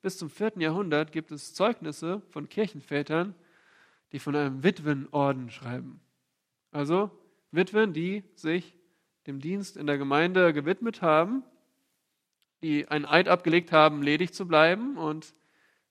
[0.02, 3.36] bis zum vierten Jahrhundert gibt es Zeugnisse von Kirchenvätern,
[4.12, 6.00] die von einem Witwenorden schreiben.
[6.72, 7.12] Also
[7.52, 8.76] Witwen, die sich
[9.30, 11.44] dem Dienst in der Gemeinde gewidmet haben,
[12.64, 15.36] die einen Eid abgelegt haben, ledig zu bleiben und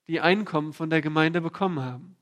[0.09, 2.16] die Einkommen von der Gemeinde bekommen haben.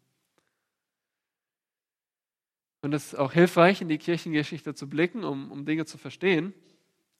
[2.82, 6.52] Und es ist auch hilfreich, in die Kirchengeschichte zu blicken, um, um Dinge zu verstehen.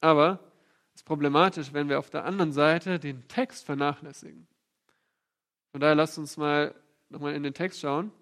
[0.01, 0.41] Aber
[0.93, 4.47] es ist problematisch, wenn wir auf der anderen Seite den Text vernachlässigen.
[5.73, 6.75] Von daher lasst uns mal
[7.09, 8.13] nochmal in den Text schauen.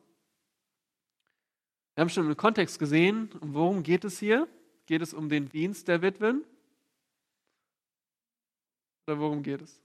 [1.94, 4.46] Wir haben schon im Kontext gesehen, um worum geht es hier?
[4.86, 6.44] Geht es um den Dienst der Witwen?
[9.06, 9.80] Oder worum geht es?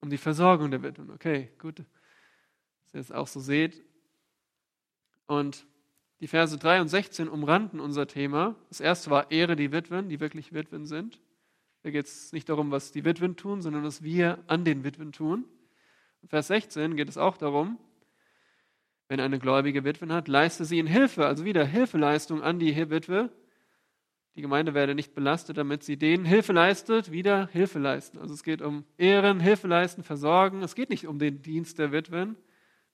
[0.00, 1.10] Um die Versorgung der Witwen.
[1.10, 3.84] Okay, gut, dass ihr es auch so seht.
[5.26, 5.66] Und
[6.20, 8.54] die Verse 3 und 16 umranden unser Thema.
[8.68, 11.20] Das erste war Ehre die Witwen, die wirklich Witwen sind.
[11.82, 15.12] Da geht es nicht darum, was die Witwen tun, sondern was wir an den Witwen
[15.12, 15.44] tun.
[16.22, 17.78] In Vers 16 geht es auch darum,
[19.08, 23.30] wenn eine gläubige Witwen hat, leiste sie in Hilfe, also wieder Hilfeleistung an die Witwe.
[24.34, 28.18] Die Gemeinde werde nicht belastet, damit sie denen Hilfe leistet, wieder Hilfe leisten.
[28.18, 30.62] Also es geht um Ehren, Hilfe leisten, versorgen.
[30.62, 32.36] Es geht nicht um den Dienst der Witwen,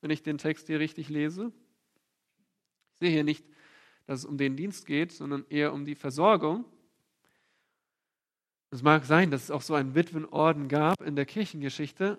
[0.01, 1.53] wenn ich den Text hier richtig lese.
[2.95, 3.45] Ich sehe hier nicht,
[4.07, 6.65] dass es um den Dienst geht, sondern eher um die Versorgung.
[8.71, 12.19] Es mag sein, dass es auch so einen Witwenorden gab in der Kirchengeschichte,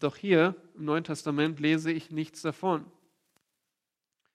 [0.00, 2.86] doch hier im Neuen Testament lese ich nichts davon.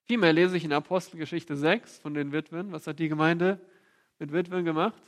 [0.04, 2.72] Vielmehr lese ich in Apostelgeschichte 6 von den Witwen.
[2.72, 3.60] Was hat die Gemeinde
[4.20, 5.02] mit Witwen gemacht?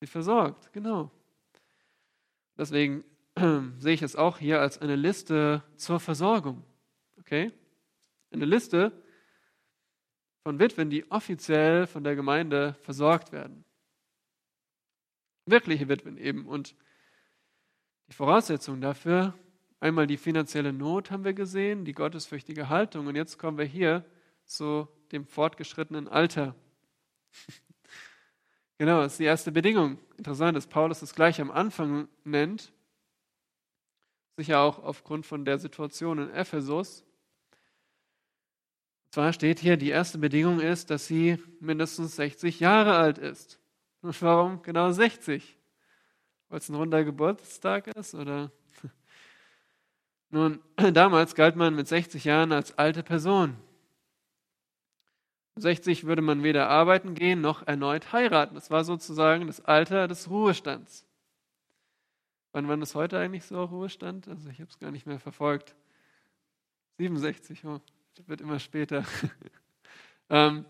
[0.00, 1.10] Sie versorgt, genau.
[2.58, 3.04] Deswegen
[3.78, 6.62] sehe ich es auch hier als eine Liste zur Versorgung.
[7.18, 7.52] Okay?
[8.30, 8.92] Eine Liste
[10.42, 13.64] von Witwen, die offiziell von der Gemeinde versorgt werden.
[15.46, 16.46] Wirkliche Witwen eben.
[16.46, 16.76] Und
[18.08, 19.34] die Voraussetzung dafür
[19.84, 24.02] Einmal die finanzielle Not haben wir gesehen, die gottesfürchtige Haltung und jetzt kommen wir hier
[24.44, 26.54] zu dem fortgeschrittenen Alter.
[28.78, 29.98] genau, das ist die erste Bedingung.
[30.16, 32.72] Interessant, dass Paulus das gleich am Anfang nennt,
[34.36, 37.04] sicher auch aufgrund von der Situation in Ephesus.
[39.04, 43.60] Und zwar steht hier, die erste Bedingung ist, dass sie mindestens 60 Jahre alt ist.
[44.02, 45.56] Und warum genau 60?
[46.48, 48.50] Weil es ein runder Geburtstag ist oder
[50.30, 50.60] nun,
[50.92, 53.56] damals galt man mit 60 Jahren als alte Person.
[55.54, 58.54] Mit 60 würde man weder arbeiten gehen noch erneut heiraten.
[58.54, 61.06] Das war sozusagen das Alter des Ruhestands.
[62.52, 64.28] Wann war das heute eigentlich so, Ruhestand?
[64.28, 65.74] Also ich habe es gar nicht mehr verfolgt.
[66.98, 67.80] 67, oh,
[68.14, 69.04] das wird immer später.
[70.30, 70.64] ähm,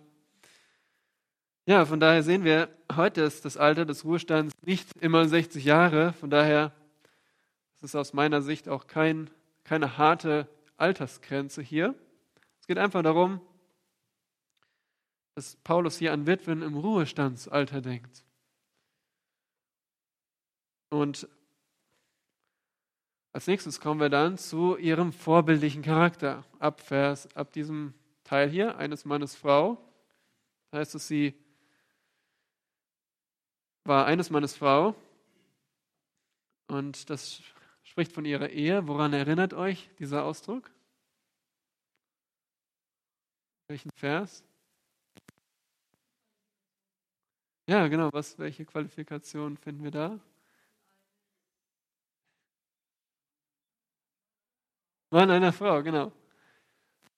[1.66, 6.12] ja, von daher sehen wir, heute ist das Alter des Ruhestands nicht immer 60 Jahre.
[6.14, 6.72] Von daher
[7.74, 9.30] ist es aus meiner Sicht auch kein
[9.64, 11.94] keine harte Altersgrenze hier.
[12.60, 13.40] Es geht einfach darum,
[15.34, 18.24] dass Paulus hier an Witwen im Ruhestandsalter denkt.
[20.90, 21.28] Und
[23.32, 26.44] als nächstes kommen wir dann zu ihrem vorbildlichen Charakter.
[26.60, 29.76] Ab Vers, ab diesem Teil hier, eines Mannes Frau,
[30.72, 31.34] heißt es, sie
[33.82, 34.94] war eines Mannes Frau.
[36.68, 37.42] Und das
[37.82, 38.86] spricht von ihrer Ehe.
[38.86, 40.70] Woran erinnert euch dieser Ausdruck?
[43.66, 44.44] Welchen Vers?
[47.66, 48.10] Ja, genau.
[48.12, 50.20] Was, welche Qualifikation finden wir da?
[55.10, 56.12] Mann einer Frau, genau.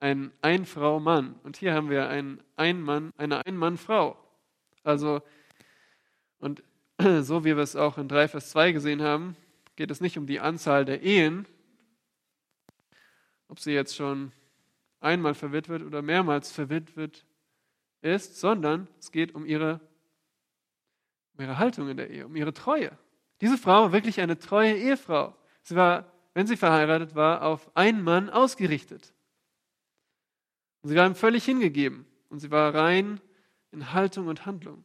[0.01, 1.35] Ein Ein-Frau-Mann.
[1.43, 4.17] Und hier haben wir ein Ein-Mann, eine Ein-Mann-Frau.
[4.85, 5.23] Also,
[6.39, 6.63] und
[7.23, 9.37] so wie wir es auch in 3 Vers 2 gesehen haben,
[9.77, 11.47] geht es nicht um die Anzahl der Ehen,
[13.49, 14.33] ob sie jetzt schon
[15.01, 17.25] einmal verwitwet oder mehrmals verwitwet
[18.03, 19.81] ist, sondern es geht um ihre,
[21.37, 22.97] um ihre Haltung in der Ehe, um ihre Treue.
[23.41, 25.37] Diese Frau war wirklich eine treue Ehefrau.
[25.63, 29.13] Sie war, wenn sie verheiratet war, auf einen Mann ausgerichtet.
[30.83, 33.21] Und sie war ihm völlig hingegeben und sie war rein
[33.73, 34.85] in Haltung und Handlung.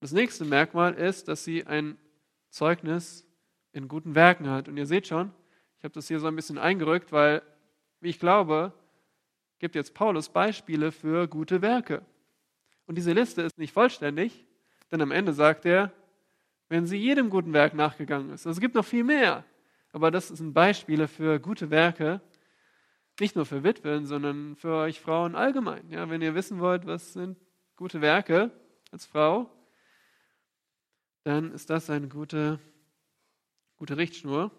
[0.00, 1.98] Das nächste Merkmal ist, dass sie ein
[2.50, 3.26] Zeugnis
[3.72, 4.68] in guten Werken hat.
[4.68, 5.32] Und ihr seht schon,
[5.78, 7.42] ich habe das hier so ein bisschen eingerückt, weil,
[8.00, 8.72] wie ich glaube,
[9.58, 12.04] gibt jetzt Paulus Beispiele für gute Werke.
[12.88, 14.46] Und diese Liste ist nicht vollständig,
[14.90, 15.92] denn am Ende sagt er,
[16.70, 18.46] wenn sie jedem guten Werk nachgegangen ist.
[18.46, 19.44] Also es gibt noch viel mehr,
[19.92, 22.22] aber das sind Beispiele für gute Werke,
[23.20, 25.90] nicht nur für Witwen, sondern für euch Frauen allgemein.
[25.90, 27.36] Ja, wenn ihr wissen wollt, was sind
[27.76, 28.50] gute Werke
[28.90, 29.50] als Frau,
[31.24, 32.58] dann ist das eine gute,
[33.76, 34.50] gute Richtschnur.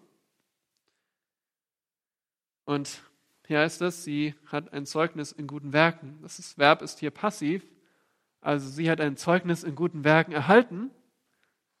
[2.64, 3.02] Und
[3.48, 6.20] hier heißt es, sie hat ein Zeugnis in guten Werken.
[6.22, 7.64] Das Verb ist hier passiv.
[8.40, 10.90] Also sie hat ein Zeugnis in guten Werken erhalten.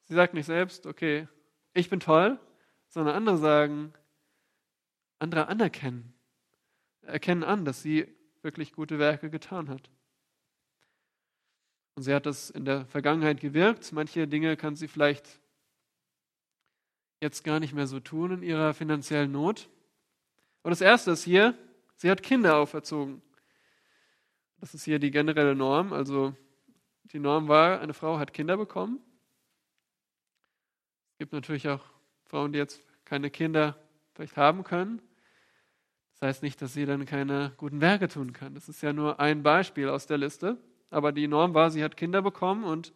[0.02, 1.28] Sie sagt nicht selbst, okay,
[1.72, 2.38] ich bin toll,
[2.88, 3.92] sondern andere sagen,
[5.18, 6.12] andere anerkennen,
[7.02, 8.08] erkennen an, dass sie
[8.42, 9.90] wirklich gute Werke getan hat.
[11.94, 13.92] Und sie hat das in der Vergangenheit gewirkt.
[13.92, 15.40] Manche Dinge kann sie vielleicht
[17.20, 19.68] jetzt gar nicht mehr so tun in ihrer finanziellen Not.
[20.62, 21.56] Und das Erste ist hier,
[21.96, 23.20] sie hat Kinder auferzogen.
[24.58, 25.92] Das ist hier die generelle Norm.
[25.92, 26.34] Also
[27.12, 29.00] die Norm war, eine Frau hat Kinder bekommen.
[31.12, 31.84] Es gibt natürlich auch
[32.26, 33.76] Frauen, die jetzt keine Kinder
[34.14, 35.02] vielleicht haben können.
[36.12, 38.54] Das heißt nicht, dass sie dann keine guten Werke tun kann.
[38.54, 40.58] Das ist ja nur ein Beispiel aus der Liste.
[40.90, 42.92] Aber die Norm war, sie hat Kinder bekommen und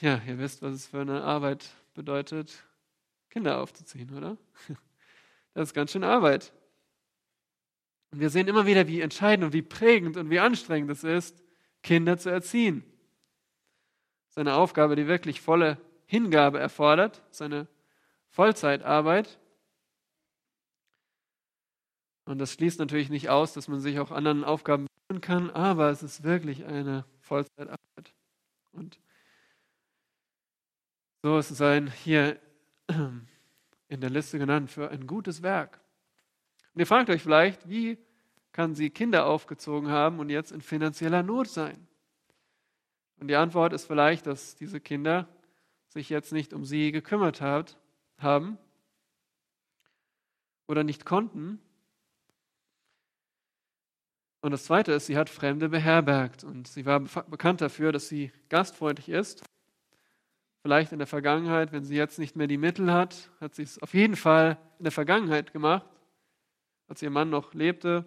[0.00, 2.64] ja, ihr wisst, was es für eine Arbeit bedeutet,
[3.30, 4.36] Kinder aufzuziehen, oder?
[5.54, 6.52] Das ist ganz schön Arbeit.
[8.12, 11.42] Und wir sehen immer wieder, wie entscheidend und wie prägend und wie anstrengend es ist,
[11.82, 12.82] Kinder zu erziehen.
[14.26, 17.66] Das ist eine Aufgabe, die wirklich volle Hingabe erfordert, seine
[18.28, 19.38] Vollzeitarbeit.
[22.24, 25.90] Und das schließt natürlich nicht aus, dass man sich auch anderen Aufgaben widmen kann, aber
[25.90, 28.14] es ist wirklich eine Vollzeitarbeit.
[28.72, 29.00] Und
[31.22, 32.38] so ist es ein hier
[33.88, 35.80] in der Liste genannt für ein gutes Werk.
[36.74, 37.98] Und ihr fragt euch vielleicht, wie
[38.58, 41.86] kann sie Kinder aufgezogen haben und jetzt in finanzieller Not sein?
[43.20, 45.28] Und die Antwort ist vielleicht, dass diese Kinder
[45.86, 47.78] sich jetzt nicht um sie gekümmert hat,
[48.18, 48.58] haben
[50.66, 51.60] oder nicht konnten.
[54.40, 58.32] Und das Zweite ist, sie hat Fremde beherbergt und sie war bekannt dafür, dass sie
[58.48, 59.44] gastfreundlich ist
[60.62, 63.80] Vielleicht in der Vergangenheit, wenn sie jetzt nicht mehr die Mittel hat, hat sie es
[63.80, 65.86] auf jeden Fall in der Vergangenheit gemacht,
[66.88, 68.04] als ihr Mann noch lebte.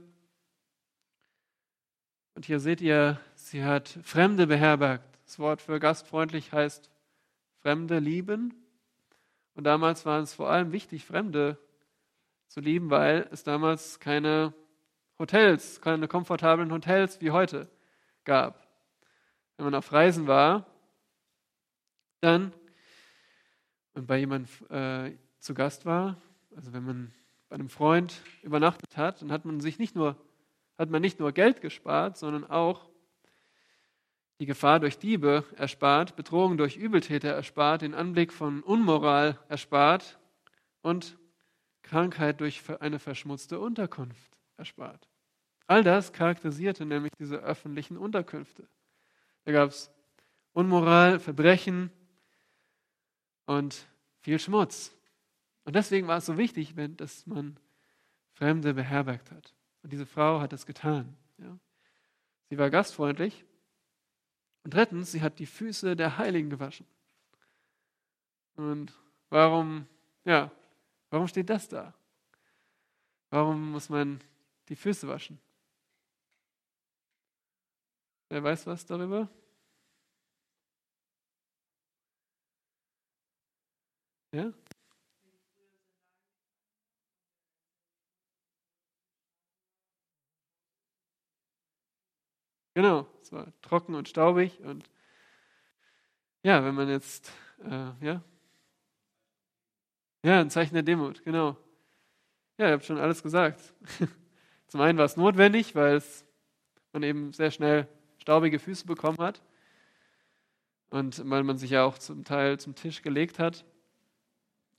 [2.41, 5.05] Und hier seht ihr, sie hat Fremde beherbergt.
[5.25, 6.89] Das Wort für gastfreundlich heißt
[7.59, 8.55] Fremde lieben.
[9.53, 11.59] Und damals war es vor allem wichtig, Fremde
[12.47, 14.55] zu lieben, weil es damals keine
[15.19, 17.69] Hotels, keine komfortablen Hotels wie heute
[18.23, 18.67] gab.
[19.57, 20.65] Wenn man auf Reisen war,
[22.21, 22.53] dann
[23.93, 26.17] und bei jemandem äh, zu Gast war,
[26.55, 27.13] also wenn man
[27.49, 30.15] bei einem Freund übernachtet hat, dann hat man sich nicht nur,
[30.81, 32.89] hat man nicht nur Geld gespart, sondern auch
[34.39, 40.19] die Gefahr durch Diebe erspart, Bedrohung durch Übeltäter erspart, den Anblick von Unmoral erspart
[40.81, 41.17] und
[41.83, 45.07] Krankheit durch eine verschmutzte Unterkunft erspart.
[45.67, 48.67] All das charakterisierte nämlich diese öffentlichen Unterkünfte.
[49.45, 49.91] Da gab es
[50.53, 51.91] Unmoral, Verbrechen,
[53.45, 53.87] und
[54.19, 54.95] viel Schmutz.
[55.65, 57.57] Und deswegen war es so wichtig, dass man
[58.33, 59.53] Fremde beherbergt hat.
[59.83, 61.15] Und diese Frau hat das getan.
[61.37, 61.57] Ja.
[62.49, 63.45] Sie war gastfreundlich.
[64.63, 66.85] Und drittens, sie hat die Füße der Heiligen gewaschen.
[68.55, 68.93] Und
[69.29, 69.87] warum,
[70.23, 70.51] ja,
[71.09, 71.93] warum steht das da?
[73.29, 74.21] Warum muss man
[74.69, 75.39] die Füße waschen?
[78.29, 79.27] Wer weiß was darüber?
[84.31, 84.53] Ja?
[92.73, 94.89] Genau, es war trocken und staubig und
[96.43, 97.31] ja, wenn man jetzt,
[97.63, 98.23] äh, ja,
[100.23, 101.57] ja, ein Zeichen der Demut, genau.
[102.57, 103.73] Ja, ihr habt schon alles gesagt.
[104.67, 106.25] Zum einen war es notwendig, weil es,
[106.93, 107.87] man eben sehr schnell
[108.19, 109.41] staubige Füße bekommen hat
[110.91, 113.65] und weil man sich ja auch zum Teil zum Tisch gelegt hat.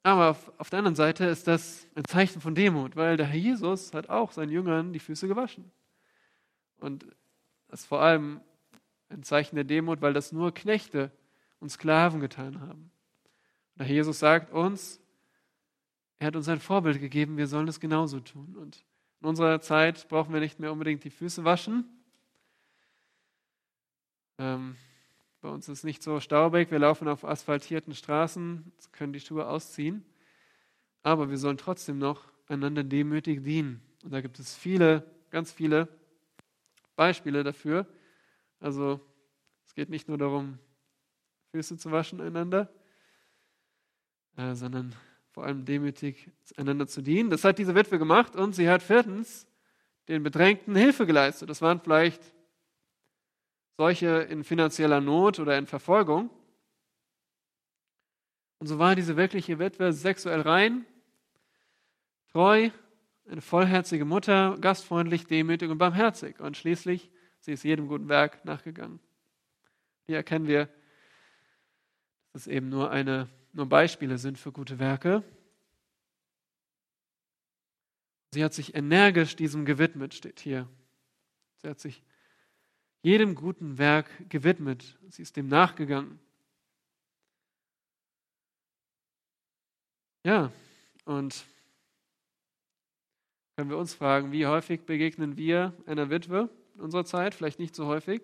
[0.05, 3.39] Aber auf, auf der anderen Seite ist das ein Zeichen von Demut, weil der Herr
[3.39, 5.71] Jesus hat auch seinen Jüngern die Füße gewaschen.
[6.79, 7.07] Und
[7.73, 8.43] das ist vor allem
[9.09, 11.11] ein Zeichen der Demut, weil das nur Knechte
[11.59, 12.91] und Sklaven getan haben.
[13.79, 15.01] Herr Jesus sagt uns,
[16.19, 18.57] er hat uns ein Vorbild gegeben, wir sollen es genauso tun.
[18.57, 18.85] Und
[19.23, 21.89] in unserer Zeit brauchen wir nicht mehr unbedingt die Füße waschen.
[24.37, 24.77] Ähm,
[25.41, 29.47] bei uns ist es nicht so staubig, wir laufen auf asphaltierten Straßen, können die Schuhe
[29.49, 30.05] ausziehen.
[31.03, 33.81] Aber wir sollen trotzdem noch einander demütig dienen.
[34.05, 35.89] Und da gibt es viele, ganz viele
[36.97, 37.87] Beispiele dafür.
[38.61, 39.01] Also
[39.65, 40.59] es geht nicht nur darum,
[41.51, 42.73] Füße zu waschen einander,
[44.37, 44.95] äh, sondern
[45.31, 47.31] vor allem demütig einander zu dienen.
[47.31, 49.47] Das hat diese Witwe gemacht und sie hat viertens
[50.09, 51.49] den Bedrängten Hilfe geleistet.
[51.49, 52.23] Das waren vielleicht
[53.77, 56.31] solche in finanzieller Not oder in Verfolgung.
[58.59, 60.87] Und so war diese wirkliche Witwe sexuell rein,
[62.31, 62.71] treu,
[63.33, 66.39] eine vollherzige Mutter, gastfreundlich, demütig und barmherzig.
[66.39, 67.11] Und schließlich,
[67.41, 69.01] sie ist jedem guten Werk nachgegangen.
[70.05, 70.69] Hier erkennen wir,
[72.33, 75.23] dass es eben nur, eine, nur Beispiele sind für gute Werke.
[78.33, 80.69] Sie hat sich energisch diesem gewidmet, steht hier.
[81.63, 82.03] Sie hat sich
[83.01, 84.99] jedem guten Werk gewidmet.
[85.09, 86.21] Sie ist dem nachgegangen.
[90.23, 90.53] Ja,
[91.07, 91.47] und
[93.57, 97.35] können wir uns fragen, wie häufig begegnen wir einer Witwe in unserer Zeit?
[97.35, 98.23] Vielleicht nicht so häufig.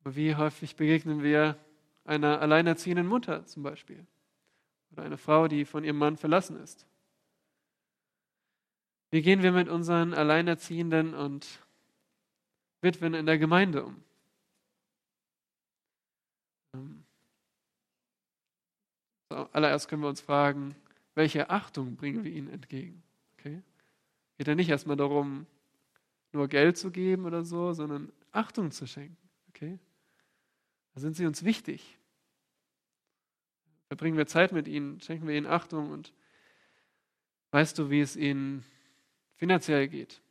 [0.00, 1.56] Aber wie häufig begegnen wir
[2.04, 4.06] einer alleinerziehenden Mutter zum Beispiel?
[4.92, 6.86] Oder einer Frau, die von ihrem Mann verlassen ist?
[9.10, 11.46] Wie gehen wir mit unseren Alleinerziehenden und
[12.80, 14.02] Witwen in der Gemeinde um?
[16.74, 17.04] Ähm,
[19.28, 20.74] allererst können wir uns fragen,
[21.14, 23.02] welche Achtung bringen wir ihnen entgegen?
[23.42, 23.60] Okay?
[24.38, 25.46] Geht ja nicht erstmal darum,
[26.32, 29.16] nur Geld zu geben oder so, sondern Achtung zu schenken.
[29.48, 29.78] Okay?
[30.94, 31.98] Da sind sie uns wichtig.
[33.88, 36.12] Verbringen wir Zeit mit ihnen, schenken wir ihnen Achtung und
[37.50, 38.64] weißt du, wie es ihnen
[39.34, 40.22] finanziell geht.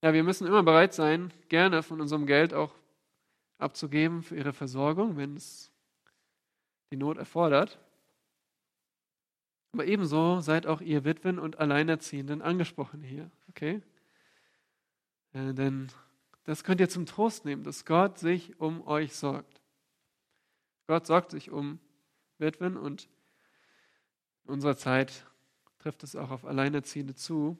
[0.00, 2.74] Ja, wir müssen immer bereit sein, gerne von unserem Geld auch
[3.58, 5.70] abzugeben für ihre Versorgung, wenn es
[6.90, 7.78] die Not erfordert.
[9.72, 13.80] Aber ebenso seid auch ihr Witwen und Alleinerziehenden angesprochen hier, okay?
[15.32, 15.88] Äh, denn
[16.44, 19.62] das könnt ihr zum Trost nehmen, dass Gott sich um euch sorgt.
[20.86, 21.78] Gott sorgt sich um
[22.38, 23.08] Witwen und
[24.44, 25.24] in unserer Zeit
[25.78, 27.56] trifft es auch auf Alleinerziehende zu.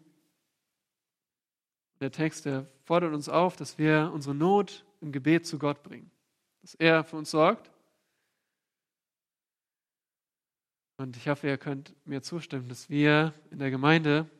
[2.01, 6.11] Der Text, der fordert uns auf, dass wir unsere Not im Gebet zu Gott bringen,
[6.61, 7.71] dass er für uns sorgt
[11.03, 14.31] Und ich hoffe, ihr könnt mir zustimmen, dass wir in der Gemeinde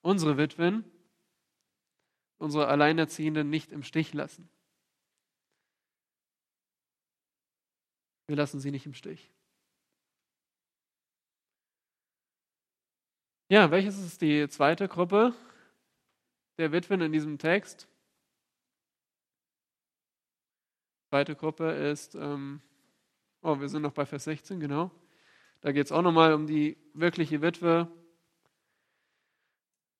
[0.00, 0.82] unsere Witwen,
[2.38, 4.48] unsere Alleinerziehenden nicht im Stich lassen.
[8.28, 9.30] Wir lassen sie nicht im Stich.
[13.50, 15.34] Ja, welches ist die zweite Gruppe
[16.56, 17.86] der Witwen in diesem Text?
[21.04, 22.62] Die zweite Gruppe ist, ähm,
[23.42, 24.90] oh, wir sind noch bei Vers 16, genau.
[25.60, 27.88] Da geht es auch nochmal um die wirkliche Witwe.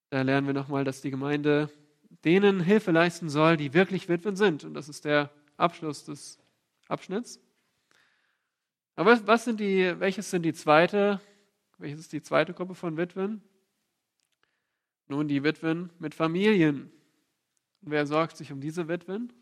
[0.09, 1.71] Da lernen wir nochmal, dass die Gemeinde
[2.25, 4.65] denen Hilfe leisten soll, die wirklich Witwen sind.
[4.65, 6.39] Und das ist der Abschluss des
[6.89, 7.41] Abschnitts.
[8.97, 11.21] Aber was sind die, welches sind die zweite,
[11.79, 13.43] welches ist die zweite Gruppe von Witwen?
[15.09, 16.91] Nun, die Witwen mit Familien.
[17.81, 19.33] Wer sorgt sich um diese Witwen?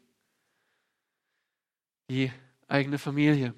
[2.10, 2.30] Die
[2.68, 3.54] eigene Familie.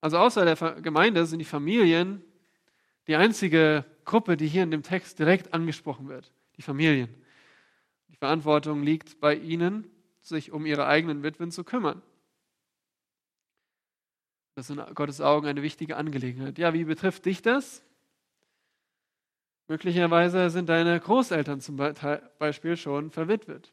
[0.00, 2.22] Also außer der Gemeinde sind die Familien
[3.06, 6.32] die einzige Gruppe, die hier in dem Text direkt angesprochen wird.
[6.56, 7.08] Die Familien.
[8.08, 9.90] Die Verantwortung liegt bei ihnen,
[10.20, 12.02] sich um ihre eigenen Witwen zu kümmern.
[14.54, 16.58] Das ist in Gottes Augen eine wichtige Angelegenheit.
[16.58, 17.82] Ja, wie betrifft dich das?
[19.68, 23.72] Möglicherweise sind deine Großeltern zum Beispiel schon verwitwet.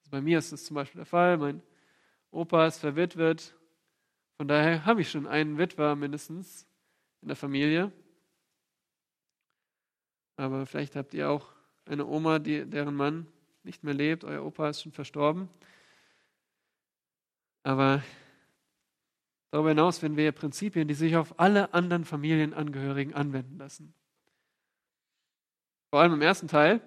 [0.00, 1.38] Also bei mir ist das zum Beispiel der Fall.
[1.38, 1.62] Mein
[2.30, 3.54] Opa ist verwitwet
[4.44, 6.66] von daher habe ich schon einen Witwer mindestens
[7.22, 7.90] in der Familie.
[10.36, 11.48] Aber vielleicht habt ihr auch
[11.86, 13.26] eine Oma, die, deren Mann
[13.62, 14.22] nicht mehr lebt.
[14.22, 15.48] Euer Opa ist schon verstorben.
[17.62, 18.02] Aber
[19.50, 23.94] darüber hinaus finden wir Prinzipien, die sich auf alle anderen Familienangehörigen anwenden lassen.
[25.88, 26.82] Vor allem im ersten Teil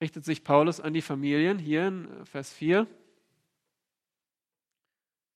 [0.00, 2.88] richtet sich Paulus an die Familien, hier in Vers 4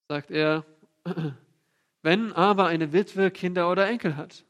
[0.08, 0.64] sagt er,
[2.02, 4.44] wenn aber eine Witwe Kinder oder Enkel hat.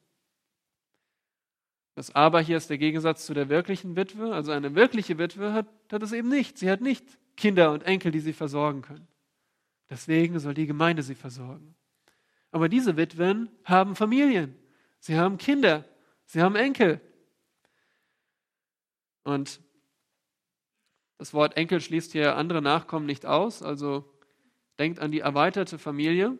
[1.97, 4.33] Das aber hier ist der Gegensatz zu der wirklichen Witwe.
[4.33, 6.57] Also eine wirkliche Witwe hat, hat es eben nicht.
[6.57, 7.05] Sie hat nicht
[7.37, 9.09] Kinder und Enkel, die sie versorgen können.
[9.91, 11.75] Deswegen soll die Gemeinde sie versorgen.
[12.53, 14.57] Aber diese Witwen haben Familien.
[15.01, 15.85] Sie haben Kinder.
[16.25, 17.01] Sie haben Enkel.
[19.25, 19.61] Und
[21.19, 23.63] das Wort Enkel schließt hier andere Nachkommen nicht aus.
[23.63, 24.09] Also
[24.79, 26.39] denkt an die erweiterte Familie.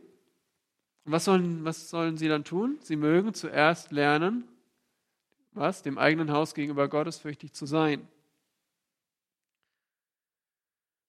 [1.05, 2.79] Was sollen, was sollen sie dann tun?
[2.83, 4.45] Sie mögen zuerst lernen,
[5.53, 5.83] was?
[5.83, 8.07] Dem eigenen Haus gegenüber gottesfürchtig zu sein.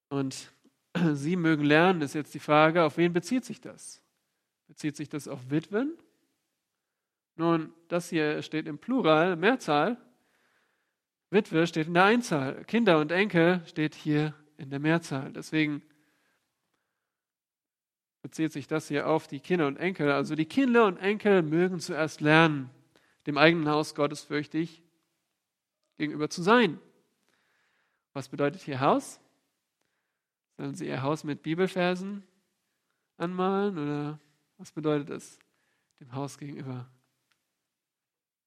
[0.09, 0.51] Und
[1.13, 4.01] sie mögen lernen, ist jetzt die Frage, auf wen bezieht sich das?
[4.67, 5.93] Bezieht sich das auf Witwen?
[7.35, 9.97] Nun, das hier steht im Plural, Mehrzahl.
[11.29, 12.65] Witwe steht in der Einzahl.
[12.65, 15.31] Kinder und Enkel steht hier in der Mehrzahl.
[15.31, 15.81] Deswegen
[18.21, 20.11] bezieht sich das hier auf die Kinder und Enkel.
[20.11, 22.69] Also die Kinder und Enkel mögen zuerst lernen,
[23.27, 24.83] dem eigenen Haus gottesfürchtig
[25.97, 26.79] gegenüber zu sein.
[28.13, 29.19] Was bedeutet hier Haus?
[30.57, 32.23] Sollen sie ihr Haus mit Bibelversen
[33.17, 34.19] anmalen oder
[34.57, 35.39] was bedeutet es
[35.99, 36.89] dem Haus gegenüber?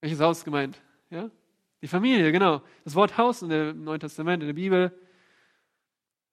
[0.00, 0.82] Welches Haus gemeint?
[1.10, 1.30] Ja?
[1.80, 2.62] Die Familie, genau.
[2.84, 4.92] Das Wort Haus dem Neuen Testament, in der Bibel,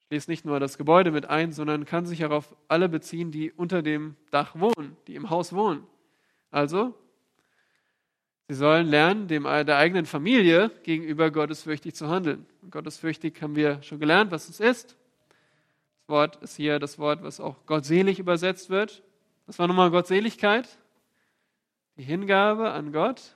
[0.09, 3.51] schließt nicht nur das Gebäude mit ein, sondern kann sich auch auf alle beziehen, die
[3.51, 5.85] unter dem Dach wohnen, die im Haus wohnen.
[6.49, 6.95] Also,
[8.47, 12.47] sie sollen lernen, dem, der eigenen Familie gegenüber gottesfürchtig zu handeln.
[12.63, 14.97] Und gottesfürchtig haben wir schon gelernt, was es ist.
[16.07, 19.03] Wort ist hier das Wort, was auch gottselig übersetzt wird.
[19.45, 20.79] Das war nochmal Gottseligkeit?
[21.97, 23.35] Die Hingabe an Gott,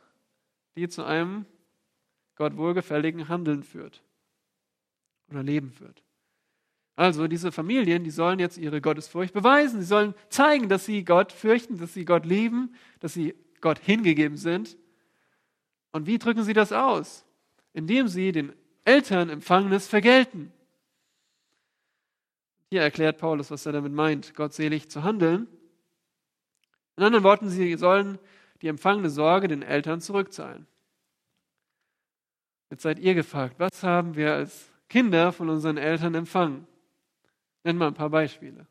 [0.75, 1.45] die zu einem
[2.35, 4.01] Gott wohlgefälligen Handeln führt
[5.29, 6.01] oder Leben führt.
[6.95, 9.81] Also diese Familien, die sollen jetzt ihre Gottesfurcht beweisen.
[9.81, 14.37] Sie sollen zeigen, dass sie Gott fürchten, dass sie Gott lieben, dass sie Gott hingegeben
[14.37, 14.77] sind.
[15.91, 17.25] Und wie drücken sie das aus?
[17.73, 18.53] Indem sie den
[18.85, 20.51] Eltern Empfangenes vergelten.
[22.69, 25.47] Hier erklärt Paulus, was er damit meint, gottselig zu handeln.
[26.97, 28.19] In anderen Worten, sie sollen
[28.61, 30.67] die empfangene Sorge den Eltern zurückzahlen.
[32.69, 36.67] Jetzt seid ihr gefragt, was haben wir als Kinder von unseren Eltern empfangen?
[37.63, 38.67] Nenn mal ein paar Beispiele.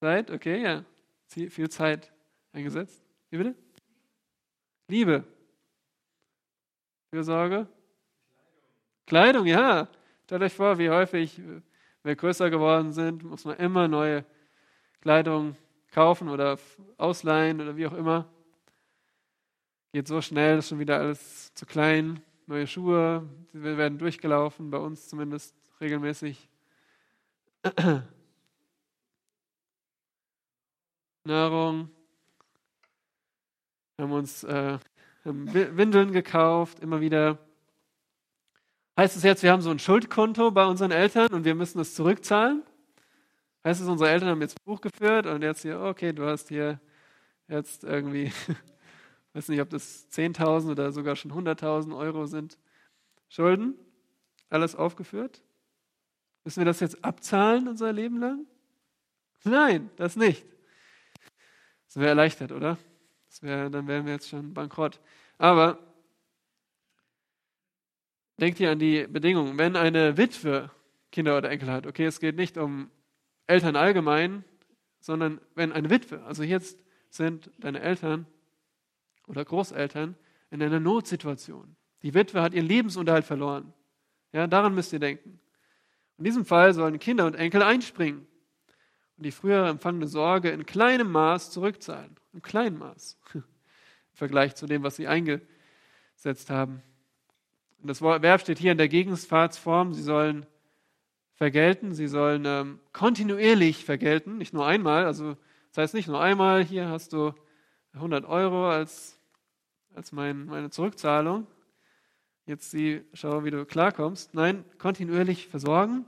[0.00, 0.84] Zeit, okay, ja.
[1.26, 2.12] Viel Zeit
[2.52, 3.02] eingesetzt.
[3.30, 3.54] Wie bitte?
[4.88, 5.24] Liebe.
[7.10, 7.66] Fürsorge.
[9.06, 9.88] Kleidung, ja.
[10.24, 11.40] Stellt euch vor, wie häufig
[12.02, 14.24] wir größer geworden sind, muss man immer neue
[15.00, 15.56] Kleidung
[15.90, 16.58] kaufen oder
[16.98, 18.28] ausleihen oder wie auch immer.
[19.92, 22.22] Geht so schnell, ist schon wieder alles zu klein.
[22.46, 26.48] Neue Schuhe, wir werden durchgelaufen, bei uns zumindest regelmäßig.
[31.24, 31.90] Nahrung.
[33.96, 34.78] Wir haben uns äh,
[35.24, 37.38] Windeln gekauft, immer wieder
[38.98, 41.94] Heißt es jetzt, wir haben so ein Schuldkonto bei unseren Eltern und wir müssen es
[41.94, 42.62] zurückzahlen?
[43.62, 46.80] Heißt es, unsere Eltern haben jetzt Buch geführt und jetzt hier, okay, du hast hier
[47.46, 48.32] jetzt irgendwie,
[49.36, 52.58] weiß nicht, ob das 10.000 oder sogar schon 100.000 Euro sind,
[53.28, 53.74] Schulden,
[54.48, 55.42] alles aufgeführt?
[56.44, 58.46] Müssen wir das jetzt abzahlen unser Leben lang?
[59.44, 60.46] Nein, das nicht.
[61.86, 62.78] Das wäre erleichtert, oder?
[63.42, 64.98] Wär, dann wären wir jetzt schon bankrott.
[65.36, 65.78] Aber
[68.40, 69.58] denkt ihr an die Bedingungen.
[69.58, 70.70] Wenn eine Witwe
[71.12, 72.90] Kinder oder Enkel hat, okay, es geht nicht um
[73.46, 74.44] Eltern allgemein,
[75.00, 76.78] sondern wenn eine Witwe, also jetzt
[77.10, 78.26] sind deine Eltern
[79.26, 80.16] oder Großeltern
[80.50, 81.76] in einer Notsituation.
[82.02, 83.72] Die Witwe hat ihren Lebensunterhalt verloren.
[84.32, 85.40] Ja, daran müsst ihr denken.
[86.18, 88.26] In diesem Fall sollen Kinder und Enkel einspringen
[89.16, 92.16] und die früher empfangene Sorge in kleinem Maß zurückzahlen.
[92.32, 93.18] Im kleinen Maß.
[93.34, 93.42] Im
[94.12, 96.82] Vergleich zu dem, was sie eingesetzt haben.
[97.80, 99.92] Und das Verb steht hier in der Gegenwartsform.
[99.92, 100.46] Sie sollen
[101.34, 105.04] vergelten, sie sollen ähm, kontinuierlich vergelten, nicht nur einmal.
[105.04, 105.36] Also
[105.70, 107.34] das heißt nicht nur einmal, hier hast du
[107.92, 109.15] 100 Euro als,
[109.96, 111.46] als mein, meine Zurückzahlung.
[112.44, 114.34] Jetzt sie, schau, wie du klarkommst.
[114.34, 116.06] Nein, kontinuierlich versorgen.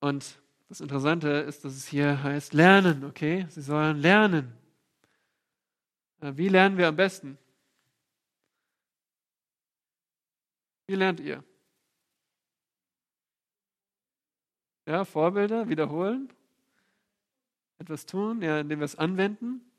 [0.00, 3.46] Und das Interessante ist, dass es hier heißt lernen, okay?
[3.50, 4.52] Sie sollen lernen.
[6.20, 7.38] Äh, wie lernen wir am besten?
[10.86, 11.44] Wie lernt ihr?
[14.86, 16.32] Ja, Vorbilder, wiederholen,
[17.78, 19.69] etwas tun, ja, indem wir es anwenden.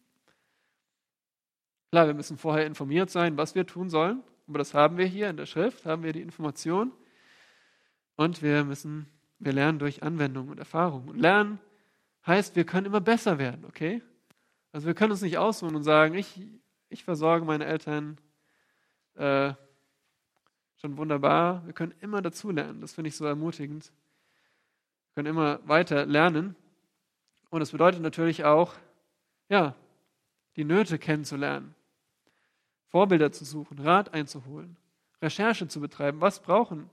[1.92, 5.30] Klar, wir müssen vorher informiert sein, was wir tun sollen, aber das haben wir hier
[5.30, 6.94] in der Schrift, haben wir die Information.
[8.16, 9.08] Und wir müssen,
[9.40, 11.10] wir lernen durch Anwendung und Erfahrung.
[11.10, 11.60] Und lernen
[12.26, 14.02] heißt, wir können immer besser werden, okay?
[14.72, 16.40] Also wir können uns nicht ausruhen und sagen, ich,
[16.88, 18.18] ich versorge meine Eltern
[19.16, 19.54] äh,
[20.78, 21.66] schon wunderbar.
[21.66, 22.80] Wir können immer dazulernen.
[22.80, 23.92] Das finde ich so ermutigend.
[25.10, 26.56] Wir können immer weiter lernen.
[27.50, 28.76] Und das bedeutet natürlich auch,
[29.50, 29.76] ja,
[30.56, 31.76] die Nöte kennenzulernen,
[32.92, 34.76] Vorbilder zu suchen, Rat einzuholen,
[35.22, 36.20] Recherche zu betreiben.
[36.20, 36.90] Was brauchen?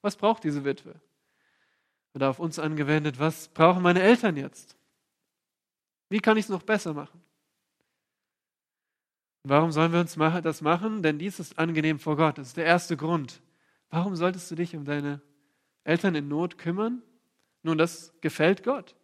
[0.00, 1.00] Was braucht diese Witwe?
[2.14, 4.76] Oder auf uns angewendet, was brauchen meine Eltern jetzt?
[6.08, 7.22] Wie kann ich es noch besser machen?
[9.44, 11.02] Warum sollen wir uns das machen?
[11.02, 12.38] Denn dies ist angenehm vor Gott.
[12.38, 13.42] Das ist der erste Grund.
[13.90, 15.20] Warum solltest du dich um deine
[15.84, 17.02] Eltern in Not kümmern?
[17.62, 18.94] Nun, das gefällt Gott.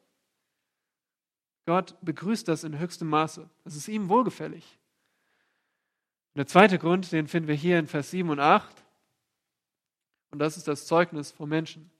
[1.66, 3.48] Gott begrüßt das in höchstem Maße.
[3.64, 4.77] Das ist ihm wohlgefällig.
[6.34, 8.84] Und der zweite Grund, den finden wir hier in Vers 7 und 8.
[10.30, 11.90] Und das ist das Zeugnis vor Menschen.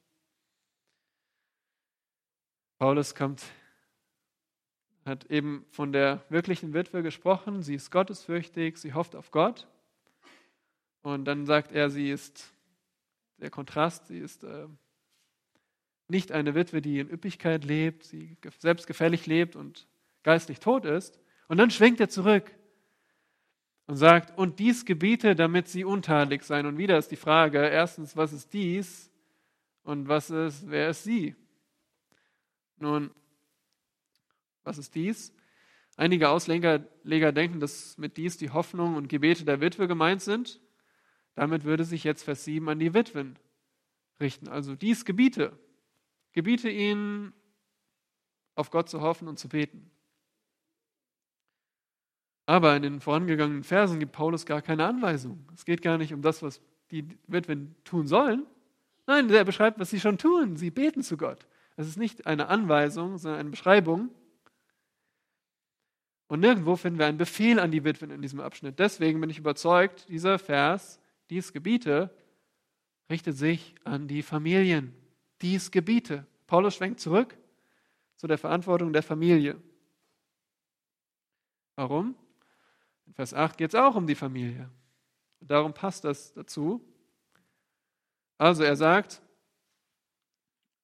[2.78, 3.42] Paulus kommt
[5.08, 7.62] hat eben von der wirklichen Witwe gesprochen.
[7.62, 9.66] Sie ist gottesfürchtig, sie hofft auf Gott.
[11.02, 12.52] Und dann sagt er, sie ist
[13.38, 14.66] der Kontrast, sie ist äh,
[16.08, 19.86] nicht eine Witwe, die in Üppigkeit lebt, sie selbstgefällig lebt und
[20.22, 21.18] geistlich tot ist.
[21.48, 22.54] Und dann schwenkt er zurück
[23.88, 26.66] und sagt, und dies gebiete, damit sie untadelig sein.
[26.66, 29.10] Und wieder ist die Frage, erstens, was ist dies?
[29.82, 31.34] Und was ist, wer ist sie?
[32.76, 33.10] Nun,
[34.62, 35.32] was ist dies?
[35.96, 36.78] Einige Ausleger
[37.32, 40.60] denken, dass mit dies die Hoffnung und Gebete der Witwe gemeint sind.
[41.34, 43.38] Damit würde sich jetzt Vers 7 an die Witwen
[44.20, 44.48] richten.
[44.48, 45.58] Also dies gebiete.
[46.32, 47.32] Gebiete ihnen,
[48.54, 49.90] auf Gott zu hoffen und zu beten.
[52.48, 55.44] Aber in den vorangegangenen Versen gibt Paulus gar keine Anweisung.
[55.54, 58.46] Es geht gar nicht um das, was die Witwen tun sollen.
[59.06, 60.56] Nein, er beschreibt, was sie schon tun.
[60.56, 61.46] Sie beten zu Gott.
[61.76, 64.08] Es ist nicht eine Anweisung, sondern eine Beschreibung.
[66.28, 68.78] Und nirgendwo finden wir einen Befehl an die Witwen in diesem Abschnitt.
[68.78, 72.08] Deswegen bin ich überzeugt, dieser Vers, dies Gebiete,
[73.10, 74.94] richtet sich an die Familien.
[75.42, 76.26] Dies Gebiete.
[76.46, 77.36] Paulus schwenkt zurück
[78.16, 79.60] zu der Verantwortung der Familie.
[81.76, 82.16] Warum?
[83.08, 84.70] In Vers 8 geht es auch um die Familie.
[85.40, 86.80] Und darum passt das dazu.
[88.36, 89.20] Also er sagt,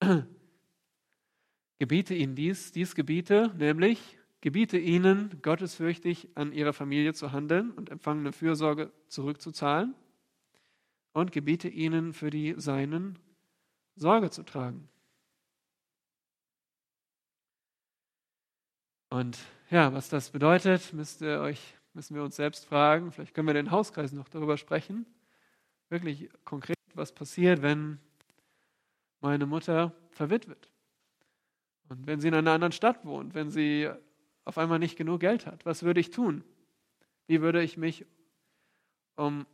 [1.78, 7.90] gebiete ihnen dies, dies Gebiete, nämlich gebiete ihnen, gottesfürchtig an ihrer Familie zu handeln und
[7.90, 9.94] empfangene Fürsorge zurückzuzahlen
[11.12, 13.18] und gebiete ihnen für die Seinen
[13.96, 14.88] Sorge zu tragen.
[19.08, 19.38] Und
[19.70, 23.12] ja, was das bedeutet, müsst ihr euch, müssen wir uns selbst fragen.
[23.12, 25.07] Vielleicht können wir in den Hauskreis noch darüber sprechen.
[25.88, 27.99] Wirklich konkret, was passiert, wenn
[29.20, 30.70] meine Mutter verwitwet.
[31.88, 33.90] Und wenn sie in einer anderen Stadt wohnt, wenn sie
[34.45, 35.64] auf einmal nicht genug Geld hat?
[35.64, 36.45] Was würde ich tun?
[37.26, 38.05] Wie würde ich mich
[39.16, 39.47] um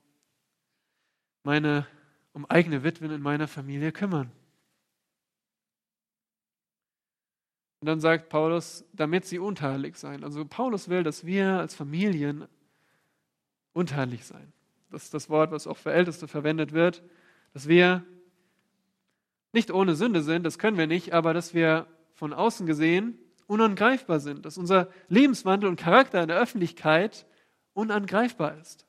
[1.45, 1.87] meine,
[2.33, 4.33] um eigene Witwen in meiner Familie kümmern?
[7.81, 10.23] Und dann sagt Paulus, damit sie unteilig sein.
[10.23, 12.47] Also Paulus will, dass wir als Familien
[13.73, 14.53] unteilig sein.
[14.91, 17.03] Das ist das Wort, was auch für Älteste verwendet wird,
[17.55, 18.05] dass wir
[19.53, 24.21] nicht ohne Sünde sind, das können wir nicht, aber dass wir von außen gesehen unangreifbar
[24.21, 27.27] sind, dass unser Lebenswandel und Charakter in der Öffentlichkeit
[27.73, 28.87] unangreifbar ist.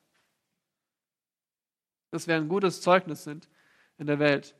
[2.10, 3.48] Dass wir ein gutes Zeugnis sind
[3.98, 4.54] in der Welt.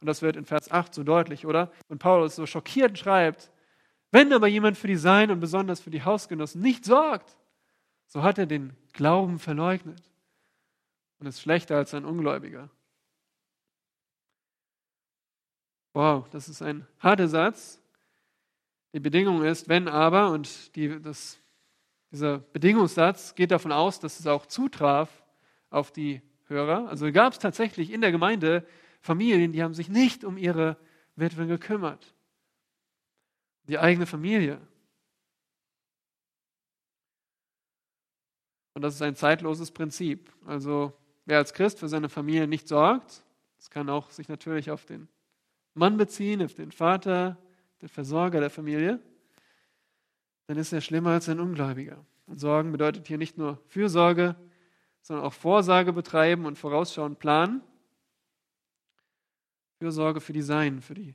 [0.00, 1.70] Und das wird in Vers 8 so deutlich, oder?
[1.88, 3.52] Und Paulus so schockiert schreibt,
[4.14, 7.36] wenn aber jemand für die Sein und besonders für die Hausgenossen nicht sorgt,
[8.06, 10.00] so hat er den Glauben verleugnet
[11.18, 12.70] und ist schlechter als ein Ungläubiger.
[15.94, 17.82] Wow, das ist ein harter Satz,
[18.92, 21.40] die Bedingung ist, wenn aber, und die, das,
[22.12, 25.24] dieser Bedingungssatz geht davon aus, dass es auch zutraf
[25.70, 26.88] auf die Hörer.
[26.88, 28.64] Also gab es tatsächlich in der Gemeinde
[29.00, 30.76] Familien, die haben sich nicht um ihre
[31.16, 32.14] Witwen gekümmert.
[33.66, 34.60] Die eigene Familie.
[38.74, 40.32] Und das ist ein zeitloses Prinzip.
[40.46, 40.92] Also
[41.24, 43.22] wer als Christ für seine Familie nicht sorgt,
[43.56, 45.08] das kann auch sich natürlich auf den
[45.74, 47.38] Mann beziehen, auf den Vater,
[47.80, 49.00] der Versorger der Familie,
[50.46, 52.04] dann ist er schlimmer als ein Ungläubiger.
[52.26, 54.36] Und Sorgen bedeutet hier nicht nur Fürsorge,
[55.02, 57.62] sondern auch Vorsorge betreiben und vorausschauend planen.
[59.78, 61.14] Fürsorge für die Sein, für die,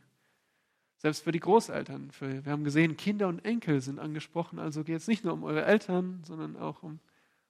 [0.99, 2.11] selbst für die Großeltern.
[2.11, 5.43] Für, wir haben gesehen, Kinder und Enkel sind angesprochen, also geht es nicht nur um
[5.43, 6.99] eure Eltern, sondern auch um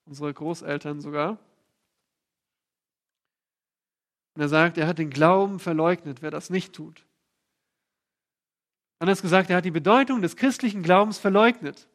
[0.05, 1.37] unsere Großeltern sogar.
[4.35, 7.05] Und er sagt, er hat den Glauben verleugnet, wer das nicht tut.
[8.99, 11.87] Anders gesagt, er hat die Bedeutung des christlichen Glaubens verleugnet.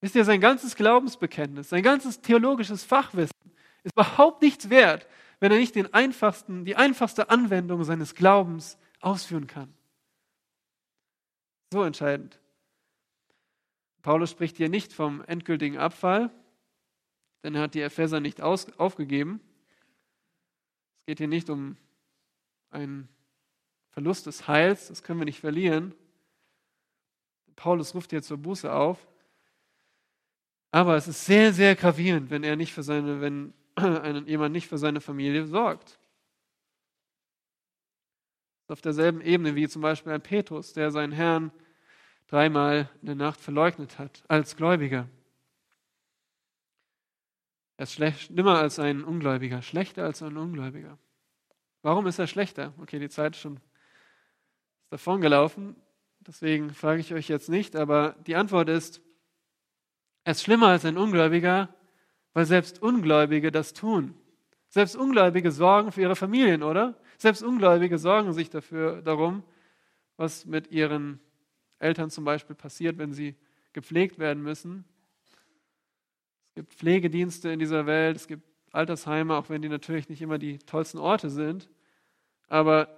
[0.00, 3.36] Wisst ihr, sein ganzes Glaubensbekenntnis, sein ganzes theologisches Fachwissen
[3.84, 5.06] ist überhaupt nichts wert,
[5.38, 9.72] wenn er nicht den einfachsten, die einfachste Anwendung seines Glaubens ausführen kann.
[11.72, 12.38] So entscheidend.
[14.02, 16.30] Paulus spricht hier nicht vom endgültigen Abfall,
[17.42, 19.40] denn er hat die Epheser nicht aus, aufgegeben.
[20.98, 21.78] Es geht hier nicht um
[22.68, 23.08] einen
[23.88, 25.94] Verlust des Heils, das können wir nicht verlieren.
[27.56, 29.08] Paulus ruft hier zur Buße auf.
[30.72, 33.54] Aber es ist sehr, sehr gravierend, wenn er nicht für seine, wenn
[34.26, 35.98] jemand nicht für seine Familie sorgt.
[38.68, 41.50] Auf derselben Ebene wie zum Beispiel ein Petrus, der seinen Herrn
[42.32, 45.06] dreimal in der Nacht verleugnet hat, als Gläubiger.
[47.76, 50.96] Er ist schlimmer als ein Ungläubiger, schlechter als ein Ungläubiger.
[51.82, 52.72] Warum ist er schlechter?
[52.80, 53.60] Okay, die Zeit ist schon
[54.88, 55.76] davon gelaufen,
[56.20, 59.02] deswegen frage ich euch jetzt nicht, aber die Antwort ist,
[60.24, 61.68] er ist schlimmer als ein Ungläubiger,
[62.32, 64.14] weil selbst Ungläubige das tun.
[64.68, 66.98] Selbst Ungläubige sorgen für ihre Familien, oder?
[67.18, 69.42] Selbst Ungläubige sorgen sich dafür, darum,
[70.16, 71.20] was mit ihren
[71.82, 73.34] Eltern zum Beispiel passiert, wenn sie
[73.72, 74.84] gepflegt werden müssen.
[76.48, 80.38] Es gibt Pflegedienste in dieser Welt, es gibt Altersheime, auch wenn die natürlich nicht immer
[80.38, 81.68] die tollsten Orte sind.
[82.48, 82.88] Aber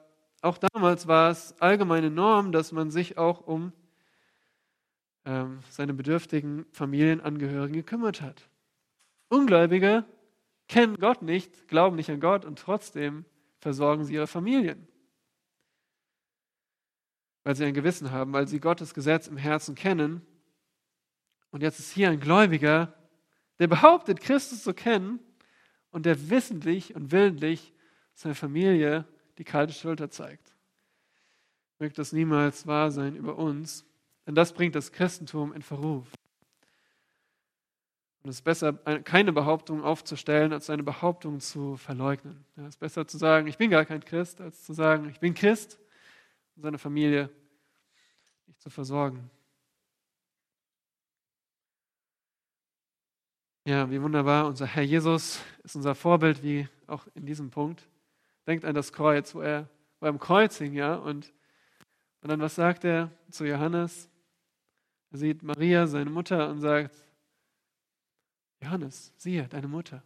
[0.43, 3.73] auch damals war es allgemeine Norm, dass man sich auch um
[5.25, 8.49] ähm, seine bedürftigen Familienangehörigen gekümmert hat.
[9.29, 10.05] Ungläubige
[10.69, 13.25] kennen Gott nicht, glauben nicht an Gott und trotzdem
[13.59, 14.87] versorgen sie ihre Familien.
[17.45, 20.23] Weil sie ein Gewissen haben, weil sie Gottes Gesetz im Herzen kennen.
[21.51, 22.95] Und jetzt ist hier ein Gläubiger,
[23.59, 25.21] der behauptet, Christus zu kennen
[25.91, 27.73] und der wissentlich und willentlich
[28.15, 29.07] seiner Familie
[29.39, 30.55] die kalte Schulter zeigt.
[31.79, 33.85] Möge das niemals wahr sein über uns,
[34.27, 36.07] denn das bringt das Christentum in Verruf.
[38.23, 42.45] Und es ist besser, keine Behauptung aufzustellen, als eine Behauptung zu verleugnen.
[42.57, 45.21] Ja, es ist besser zu sagen, ich bin gar kein Christ, als zu sagen, ich
[45.21, 45.79] bin Christ
[46.57, 47.31] und seine Familie
[48.47, 49.31] nicht zu versorgen.
[53.67, 54.47] Ja, wie wunderbar.
[54.47, 57.89] Unser Herr Jesus ist unser Vorbild, wie auch in diesem Punkt.
[58.47, 59.69] Denkt an das Kreuz, wo er,
[60.01, 61.33] am Kreuz hing, ja, und,
[62.21, 64.11] und dann was sagt er zu Johannes?
[65.13, 66.95] Er sieht Maria, seine Mutter, und sagt,
[68.61, 70.03] Johannes, siehe deine Mutter.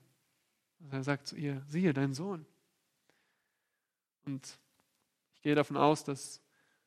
[0.78, 2.46] Und er sagt zu ihr, siehe dein Sohn.
[4.24, 4.61] Und
[5.39, 6.43] ich gehe davon aus, dass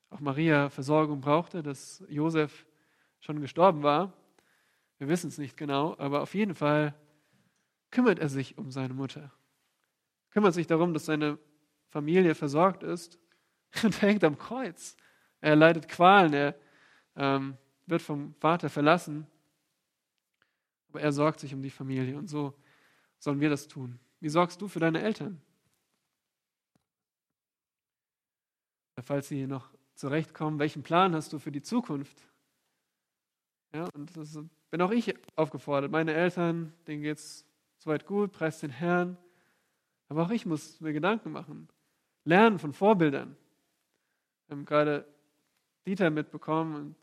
[0.09, 2.65] auch Maria Versorgung brauchte, dass Josef
[3.19, 4.13] schon gestorben war.
[4.99, 6.93] Wir wissen es nicht genau, aber auf jeden Fall
[7.89, 9.31] kümmert er sich um seine Mutter.
[10.29, 11.39] Kümmert sich darum, dass seine
[11.89, 13.19] Familie versorgt ist
[13.83, 14.95] und hängt am Kreuz.
[15.39, 16.55] Er leidet Qualen, er
[17.15, 19.27] ähm, wird vom Vater verlassen
[20.91, 22.53] aber er sorgt sich um die Familie und so
[23.17, 23.97] sollen wir das tun.
[24.19, 25.41] Wie sorgst du für deine Eltern?
[29.03, 32.17] Falls sie noch zurechtkommen, welchen Plan hast du für die Zukunft?
[33.73, 34.37] Ja, und das
[34.69, 35.91] bin auch ich aufgefordert.
[35.91, 37.45] Meine Eltern, denen geht es
[37.77, 39.17] soweit gut, preist den Herrn.
[40.09, 41.69] Aber auch ich muss mir Gedanken machen.
[42.25, 43.37] Lernen von Vorbildern.
[44.47, 45.07] Wir haben gerade
[45.85, 46.95] Dieter mitbekommen in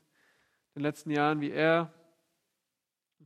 [0.75, 1.93] den letzten Jahren, wie er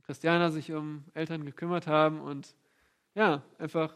[0.03, 2.21] Christianer sich um Eltern gekümmert haben.
[2.21, 2.55] Und
[3.15, 3.93] ja, einfach,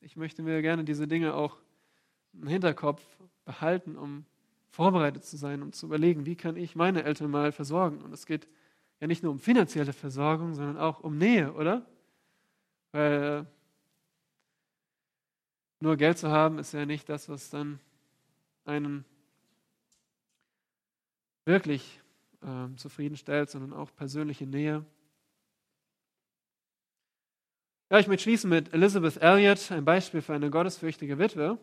[0.00, 1.58] ich möchte mir gerne diese Dinge auch
[2.32, 3.02] im Hinterkopf
[3.44, 4.24] behalten, um
[4.70, 8.02] vorbereitet zu sein, um zu überlegen, wie kann ich meine Eltern mal versorgen.
[8.02, 8.48] Und es geht
[9.00, 11.86] ja nicht nur um finanzielle Versorgung, sondern auch um Nähe, oder?
[12.92, 13.46] Weil
[15.80, 17.78] nur Geld zu haben, ist ja nicht das, was dann
[18.64, 19.04] einen
[21.44, 22.00] wirklich
[22.42, 24.84] äh, zufriedenstellt, sondern auch persönliche Nähe.
[27.90, 31.58] Ja, ich möchte schließen mit Elizabeth Elliot, ein Beispiel für eine gottesfürchtige Witwe.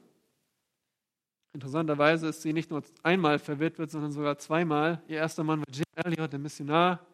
[1.53, 5.01] Interessanterweise ist sie nicht nur einmal verwitwet, sondern sogar zweimal.
[5.07, 7.05] Ihr erster Mann war Jim Elliot, der Missionar.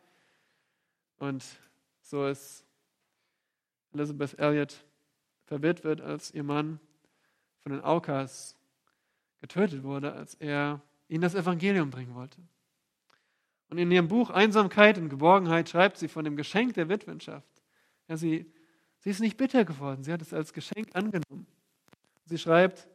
[1.17, 1.43] Und
[2.01, 2.65] so ist
[3.93, 4.83] Elizabeth Elliot
[5.45, 6.79] verwitwet, als ihr Mann
[7.63, 8.55] von den Aukas
[9.41, 12.41] getötet wurde, als er ihnen das Evangelium bringen wollte.
[13.69, 17.49] Und in ihrem Buch Einsamkeit und Geborgenheit schreibt sie von dem Geschenk der Witwenschaft.
[18.07, 18.51] Ja, sie
[18.99, 21.47] Sie ist nicht bitter geworden, sie hat es als Geschenk angenommen.
[22.25, 22.89] Sie schreibt,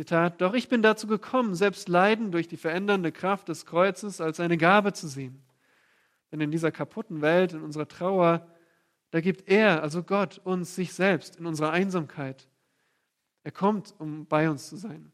[0.00, 4.40] Zitat, doch ich bin dazu gekommen, selbst Leiden durch die verändernde Kraft des Kreuzes als
[4.40, 5.42] eine Gabe zu sehen.
[6.32, 8.48] Denn in dieser kaputten Welt, in unserer Trauer,
[9.10, 12.48] da gibt er, also Gott, uns sich selbst in unserer Einsamkeit.
[13.44, 15.12] Er kommt, um bei uns zu sein.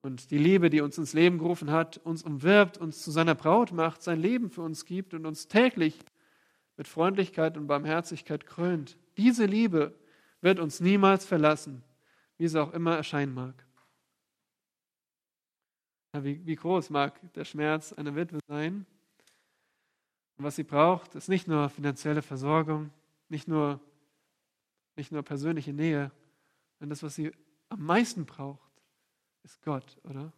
[0.00, 3.70] Und die Liebe, die uns ins Leben gerufen hat, uns umwirbt, uns zu seiner Braut
[3.70, 6.00] macht, sein Leben für uns gibt und uns täglich
[6.76, 8.98] mit Freundlichkeit und Barmherzigkeit krönt.
[9.16, 9.94] Diese Liebe
[10.40, 11.84] wird uns niemals verlassen,
[12.38, 13.54] wie sie auch immer erscheinen mag.
[16.14, 18.86] Ja, wie, wie groß mag der Schmerz einer Witwe sein?
[20.36, 22.90] Und was sie braucht, ist nicht nur finanzielle Versorgung,
[23.28, 23.80] nicht nur,
[24.96, 26.10] nicht nur persönliche Nähe,
[26.78, 27.32] sondern das, was sie
[27.68, 28.70] am meisten braucht,
[29.42, 30.32] ist Gott, oder?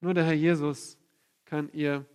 [0.00, 0.96] Nur der Herr Jesus
[1.44, 2.06] kann ihr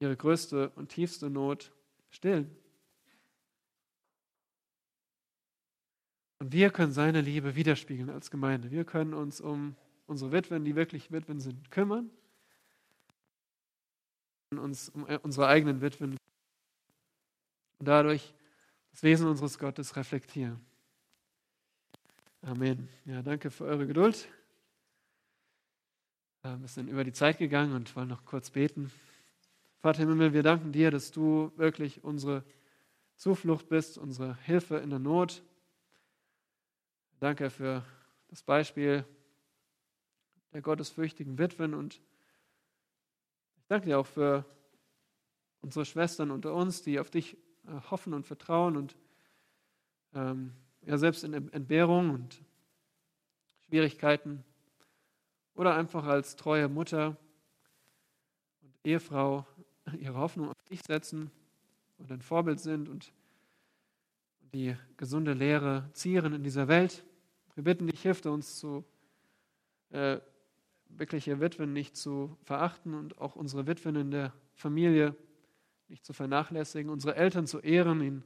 [0.00, 1.72] ihre größte und tiefste Not
[2.10, 2.56] stillen.
[6.42, 8.72] Und wir können seine Liebe widerspiegeln als Gemeinde.
[8.72, 9.76] Wir können uns um
[10.08, 12.10] unsere Witwen, die wirklich Witwen sind, kümmern.
[14.50, 16.16] Uns um unsere eigenen Witwen
[17.78, 18.34] und dadurch
[18.90, 20.58] das Wesen unseres Gottes reflektieren.
[22.40, 22.88] Amen.
[23.04, 24.26] Ja, danke für eure Geduld.
[26.42, 28.90] Wir sind über die Zeit gegangen und wollen noch kurz beten.
[29.78, 32.42] Vater im Himmel, wir danken dir, dass du wirklich unsere
[33.14, 35.40] Zuflucht bist, unsere Hilfe in der Not.
[37.22, 37.84] Danke für
[38.30, 39.04] das Beispiel
[40.52, 42.02] der gottesfürchtigen Witwen und
[43.58, 44.44] ich danke dir auch für
[45.60, 47.36] unsere Schwestern unter uns, die auf dich
[47.68, 48.96] äh, hoffen und vertrauen und
[50.14, 50.52] ähm,
[50.84, 52.42] ja, selbst in Entbehrung und
[53.66, 54.42] Schwierigkeiten
[55.54, 57.16] oder einfach als treue Mutter
[58.62, 59.46] und Ehefrau
[59.96, 61.30] ihre Hoffnung auf dich setzen
[61.98, 63.12] und ein Vorbild sind und
[64.52, 67.04] die gesunde Lehre zieren in dieser Welt.
[67.54, 68.84] Wir bitten dich, hilf uns zu
[69.90, 70.20] äh,
[70.88, 75.16] wirkliche Witwen nicht zu verachten und auch unsere Witwen in der Familie
[75.88, 78.24] nicht zu vernachlässigen, unsere Eltern zu ehren, ihnen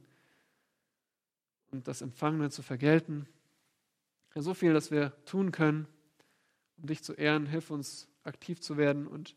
[1.71, 3.27] und das Empfangene zu vergelten.
[4.35, 5.87] Ja, so viel, dass wir tun können,
[6.77, 7.45] um dich zu ehren.
[7.45, 9.35] Hilf uns, aktiv zu werden und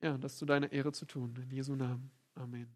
[0.00, 1.34] ja, das zu deiner Ehre zu tun.
[1.42, 2.10] In Jesu Namen.
[2.34, 2.74] Amen.